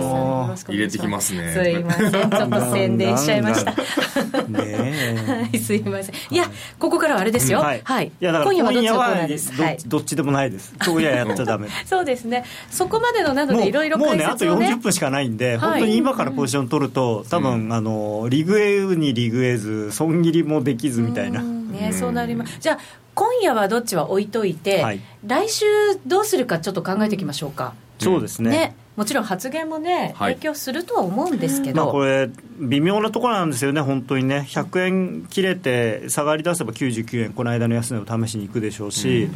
[0.67, 1.51] 入れてきますね。
[1.51, 2.11] すいません。
[2.11, 3.73] ちょっと宣伝しちゃいました。
[4.43, 6.15] ねはいすいません。
[6.31, 6.45] いや
[6.79, 10.73] ここからはあれですよ、はい、はい、いやだから今夜はどっちはい、どっちでもないです。
[10.83, 11.67] 今夜やっちゃダメ。
[11.85, 12.43] そうですね。
[12.69, 21.41] そこまでのなのでいろいろもうねあと40分しかないんで、本当に今からポジション取ると多分、あのリグエウにリグエず損切りもできずみたいな。
[21.41, 22.57] ねそうなります。
[22.59, 25.65] じゃあ今夜はどっちは置いといて、はい、来週
[26.05, 28.49] どうするかちょっと考えていきましょうか、そうですね。
[28.49, 28.75] ね。
[28.95, 39.29] もちろん発言もね、影響するとは思うんですけど、まあ、これ、微妙なところなんですよね、本当にね、100円切れて、下がり出せば99円、この間の安値を試しに行くでしょうし、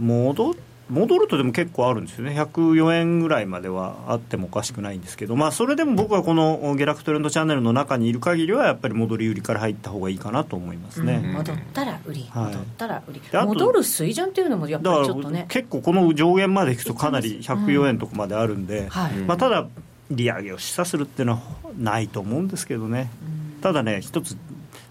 [0.00, 2.40] うん、戻って、戻るとでも結構あるんですよね。
[2.40, 13.22] 104円ぐらいまではあってもおかしくないんですけど、まあ、それでも僕はこの下落トレンドチャンネルの中にいる限りはやっぱり戻り売りから入った方がいいかなと思いますね、うん、戻ったら売り、戻ったら売り。
[13.32, 15.46] 戻る水準っていうのもやっぱりちょっとね。
[15.48, 19.66] 結構この上限までいくとかなり104円とかまであるんで、うんはい、まあ、ただ
[20.10, 21.40] 利上げを示唆するっていうのは
[21.76, 23.10] ないと思うんですけどね、
[23.56, 24.36] うん、ただね一つ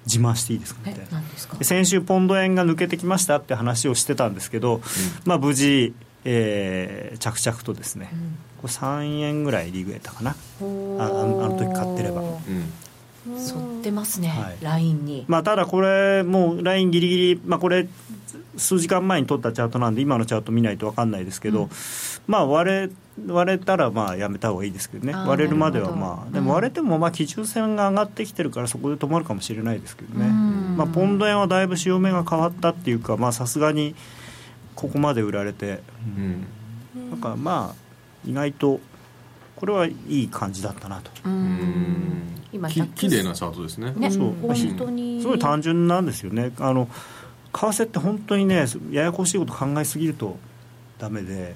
[0.06, 0.82] 自慢していいですか？
[0.86, 1.24] みたいな
[1.64, 4.82] 先週ポンド円が抜けてきましたって話をしてたんですけど、うん、
[5.26, 5.94] まあ無事、
[6.24, 10.32] えー、着々とですね、うん、これ3円ぐらい利食えたかな？
[10.32, 17.88] ああの時買ってれば、うん、沿ってますね、はい、ラインに、まあ、ただこれもうラインギリギリ、まあ、これ
[18.58, 21.70] 数時間前に取ったチャートなんで今のチャート見ないと分かんないですけど、うん、
[22.28, 22.90] まあ割れ
[23.28, 25.14] 割れたらまあやめた方がいいですけどね。
[25.14, 33.96] 割れるまではまあでも割れてもまあ基準線が上がってきてるからそこで止まるかもしれないですけどね、まあ、ポンド円はだいぶ潮目が変わったっていうかさすがに
[34.76, 35.82] ここまで売られて、
[36.18, 36.46] うん、
[37.12, 37.86] だからまあ
[38.30, 38.80] 意外と
[39.56, 41.12] これはいい感じだったなと。
[42.52, 43.94] 今き綺麗なチャートですね。
[43.96, 44.34] ねそう。
[44.42, 45.22] 本当に。
[45.22, 46.52] すごい単純なんですよね。
[46.60, 46.90] あの
[47.58, 50.38] 為替って本当にねややこしいこと考えすぎると
[51.00, 51.56] ダメで、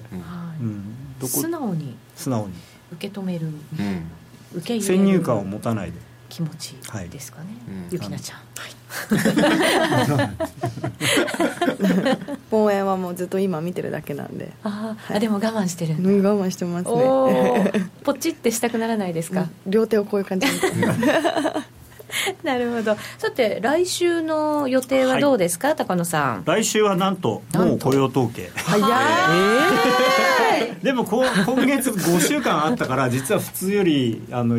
[0.60, 0.82] うん、
[1.18, 1.28] どこ？
[1.28, 1.94] 素直に。
[2.16, 2.54] 素直に。
[2.92, 3.54] 受け止める、うん、
[4.56, 4.98] 受け入れる。
[4.98, 5.98] 先入観を持たないで。
[6.28, 6.76] 気持ち
[7.10, 7.46] ですかね、
[7.90, 8.70] ゆきなちゃん、はい、
[12.52, 14.52] 望遠はもうずっと今見てるだけなんで。
[14.62, 15.98] あ、はい、あでも我慢してる我
[16.46, 17.72] 慢してますね。
[18.04, 19.48] ポチってしたくならないですか？
[19.66, 20.52] 両手をこういう感じで
[22.42, 22.96] なるほど。
[23.18, 26.42] さて来週の予定はどうですか、はい、高野さん。
[26.44, 28.50] 来週はなんともう雇用統計。
[28.54, 28.90] 早い、
[30.60, 31.24] えー、でも今
[31.66, 34.58] 月5週間あったから実は普通よりあの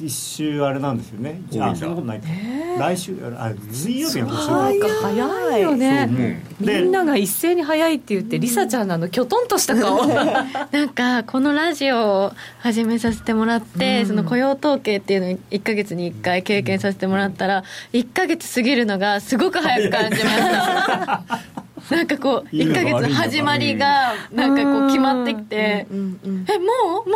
[0.00, 1.40] 一週あれなんですよね。
[1.60, 6.42] あそんなことない、えー、来週あ水曜日が早いよね。
[6.60, 10.06] みんなが一斉に早いって言ってりさちゃんのあのきょとんとした顔。
[10.06, 21.22] なんかこのラジオを始めさせてもらって、うん、その雇用統計っていうのを1か月に1回経験させてもらったら1か月過ぎるのがすごく早く感じました
[21.96, 25.94] なんかこう1か月始まりがなんかこう決まってきてえも
[27.06, 27.08] う？
[27.08, 27.10] も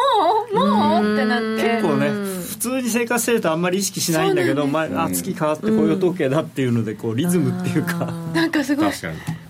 [0.52, 0.54] う？
[0.54, 1.14] もう？
[1.14, 1.80] ってなって。
[1.80, 8.12] 結構ね普通に生活してるとあんまり意識しないんだけど、まあ、月変わって雇用統計だっていうのでこうリズムっていうか。
[8.34, 8.92] なんかすごい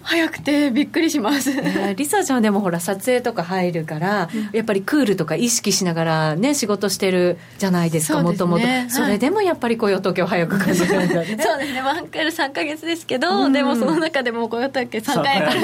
[0.02, 8.64] 早くてびっくりします、えー、リサちゃんでもほら撮影とか入るから、やっぱりクールとか意識しながらね仕事してるじゃないですかもともと。
[8.88, 11.38] それでもやっぱり雇用統計を早く感じるんだね。
[11.40, 11.82] そうですね。
[11.82, 15.60] ワンクール3か月ですけど、うん、でもその中でも雇用統計3回ある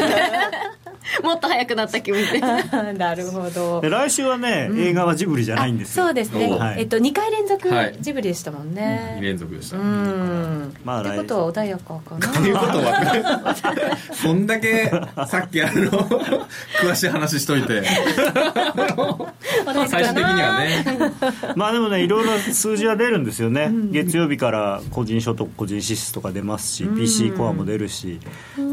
[1.22, 2.39] もっと早くなった気分で
[2.99, 3.80] なるほど。
[3.82, 6.05] 来週はね、うん、映画はジブリじゃないんですよ。
[6.07, 7.68] そうですね、はい、えっと、2回連続
[8.01, 10.74] ジブリでしたもんね、2連続でした、うん。
[10.84, 12.28] まあ、ってことは穏やかかな。
[12.28, 13.55] ということは
[14.29, 14.91] そんだけ
[15.26, 15.91] さっきあの
[16.83, 17.83] 詳しい話しといて。
[19.89, 20.85] 最終的にはね。
[21.57, 28.20] まあでもねいろいろ数字は出るんですよね、月曜日から個人所得個人支出とか出ますし、PC コアも出るし、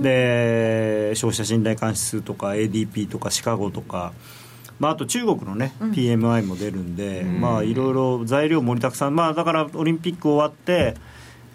[0.01, 4.11] で消費者信頼感指数とか ADP とかシカゴとか。
[4.77, 10.95] まあ、あと中国のね、うん、PMI も出るんで、まあ、いろいろ材料盛りだくさん、まあ、だからオリンピック終わって、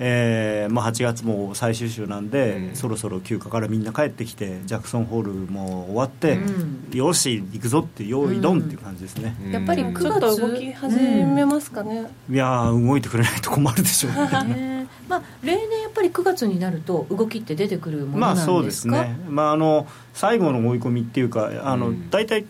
[0.03, 14.13] えーまあ、8月も最終週なんで、うん、そろそろ休暇からみんな帰ってきてジャクソンホールも終わって、うん、よし行くぞって用意ドンっていう感じですね、うん、やっぱり9月動き始めますかね、いや動いてくれないと困るでしょう
[14.47, 14.89] ね。
[15.07, 22.45] まあ、例年やっぱり9月になると動きって出てくるものなんですか、まあ、そうですね、まあ、あの最後の追い込みっていうかあの、大体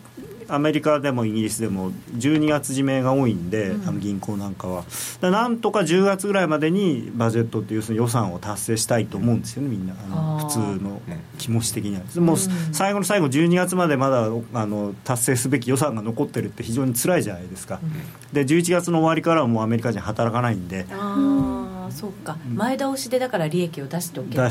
[0.50, 4.84] アメリカでもイギリスでも12月締めが多いんで、うん、あの銀行なんかは。
[5.20, 9.94] なんとか10月ぐらいまでにバジェットっていうその予算を達成したいと思うんですよねみんな。
[9.94, 11.00] あの普通の
[11.38, 12.02] 気持ち的には。
[12.20, 12.36] もう
[12.72, 17.92] 最後の最後12月までまだあの達成すべき予算が残ってるって非常に辛いじゃないですか、うん、
[18.32, 20.86] で11月の終わりからはもうアメリカ人働かないんで。
[20.90, 21.59] ああ
[21.90, 22.36] そうか。
[22.54, 24.48] 前倒しでだから利益を出しておけば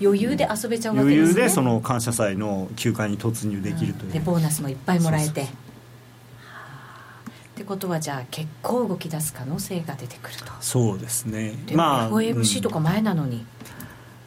[0.00, 1.22] 余裕で遊べちゃうわけですね。
[1.22, 5.42] 余裕でその感謝祭の休暇に突入できるという、でボーナスもいっぱいもらえて。
[5.42, 10.52] ってことはじゃあ結構動き出す可能性が出てくると。
[10.60, 11.54] そうですね。
[11.72, 13.46] まあ FOMC とか前なのに、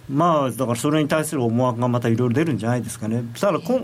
[0.09, 3.23] うん、まあだからそれに対する思惑がまたいろいろ出るんじゃないですかね。
[3.39, 3.81] ただ今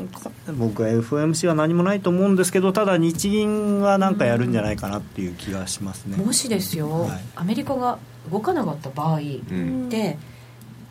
[0.58, 8.00] 僕は FOMC は何もないと思うんですけどただ日銀は何かやるんじゃないかなっていう気がしますね、もしですよ、はい、アメリカが
[8.32, 9.90] 動かなかった場合で、うん。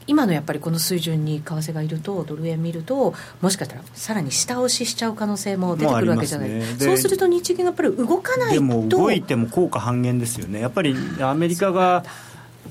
[0.06, 8.54] 今のやっぱりこの水準に為替がいるとドル円見るともしかしたらさらに下押ししちゃう可能性も出てくるわけじゃない、ね、そうすると日銀がやっぱり動かないと。
[8.54, 10.60] でも動いても効果半減ですよね。
[10.60, 12.04] やっぱりアメリカが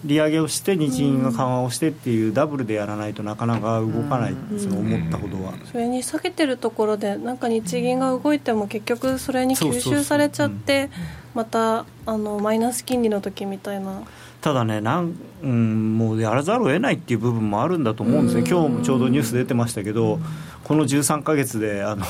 [0.05, 5.53] 利上げをして日銀が緩和をしてっていうダブルでやらないとなかなか動かない、その思ったほどは。
[5.71, 10.89] それに下げてるところでなんか日銀が動いても結局それに吸収されちゃって
[11.33, 14.03] またあのマイナス金利の時みたいな
[14.43, 20.19] ただねなん、うん、もうやらざるを得ないっていう部分もあるんだと思うんですね、今日もちょうどニュース出てましたけど、
[20.65, 22.03] この13か月であの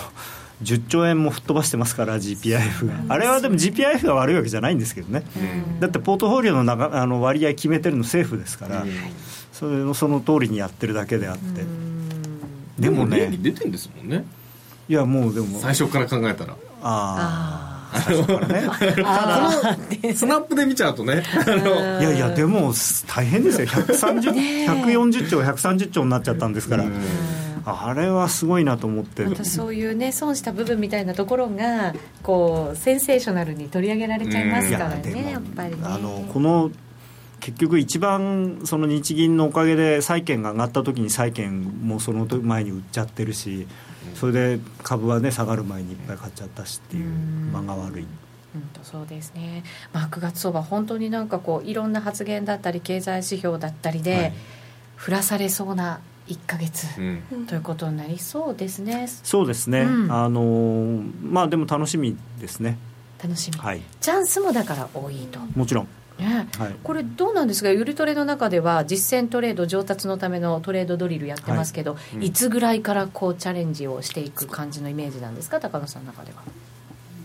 [0.63, 3.13] 10兆円も吹っ飛ばしてますから GPIF が。
[3.13, 5.23] あれはでも GPIF が悪いわけじゃないんですけどね、
[5.79, 8.84] だってポートフォリオの中あの割合決めてるの政府ですから、
[9.51, 11.61] それのその通りにやってるだけであって、
[12.79, 13.27] でもね。
[13.39, 14.25] 出てんですもんね。
[14.89, 15.59] いやもうでも。
[15.59, 16.53] 最初から考えたら。
[16.81, 17.82] ああ
[20.15, 21.23] スナップで見ちゃうとね。
[22.01, 22.73] いやいやでも
[23.07, 23.67] 大変ですよ。
[23.67, 26.85] 130 140兆130兆になっちゃったんですから。
[27.65, 29.25] あれはすごいなと思って。
[29.43, 35.77] そういうね損した部分みたいなところがこうセンセーショナルに取り上げられちゃいますからねやっぱりね。
[35.83, 36.71] あのこの
[37.39, 43.67] 結局一番その日銀のおかげで債券が上がった時に債券もその前に売っちゃってるし
[44.15, 47.05] それで株はね下がる前にいっぱい買っちゃったしっていう
[47.51, 48.05] 間が悪い。
[48.55, 54.33] うん、とそうですね、まあ、9月相場、本当になんかこういろんな発言だったり経済指標だったりで、はい、
[55.07, 59.07] 降らされそうな1か月、うん、ということになりそうですね。
[59.07, 62.77] そうですね、うん、あのまあでも楽しみですね。
[63.21, 65.39] 楽しみ、はい、チャンスもだから多いと。
[65.55, 65.87] もちろん
[66.20, 67.70] ね、はい、これどうなんですか？
[67.70, 75.59] ゆるトレの中では実践トレード上達のためのトレードドリルやってますけど、はいうん、いつぐらいからこうチャレンジをしていく感じのイメージなんですか？
[75.59, 76.43] 高野さんの中では。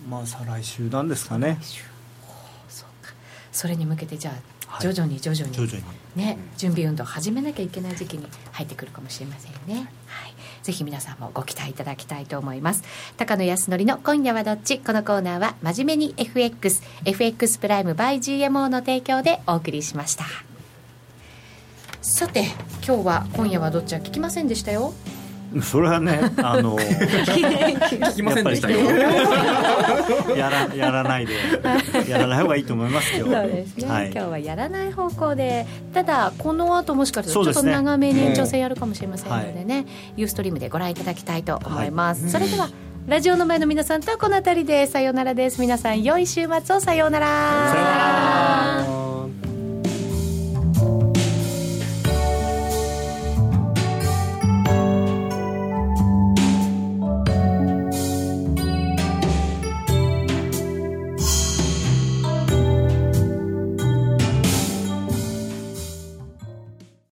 [0.08, 1.58] まあ再来週なんですかね。
[2.68, 3.12] そうか。
[3.52, 4.32] それに向けてじゃ
[4.70, 5.72] あ徐々に徐々に,、
[6.16, 9.90] ね、準備運動を始めなきゃいけない時期に入ってくるかもしれませんね。
[10.06, 10.34] はい
[10.68, 12.84] ぜひ皆さんもご期待いただきたいと思います。
[13.16, 14.80] 高野康則の今夜はどっち？
[14.80, 20.26] このコーナーは真面目に FXFX プライム by GMO の提供でお送りしました。
[22.02, 22.44] さて
[22.86, 24.92] 今日は今夜はどっちは聞きませんでしたよ。
[25.62, 28.78] それはねあの 聞きませんでしたよ
[30.36, 31.34] やらやらないで
[32.08, 39.86] やらない方がいいと思いますよそうですね、はい、今日はやらない方向でただこの後もしかしたらちょっと長めに延長戦やるかもしれませんのでね、はい、
[40.16, 42.68] ユーストリームでご覧いただきたいと思います、はい、それでは
[43.06, 45.62] ラジオの前の皆さんとはこの辺りでさようならです。
[45.62, 46.80] 皆さん良い週末を。
[46.80, 47.26] さようなら。
[47.26, 49.07] さようなら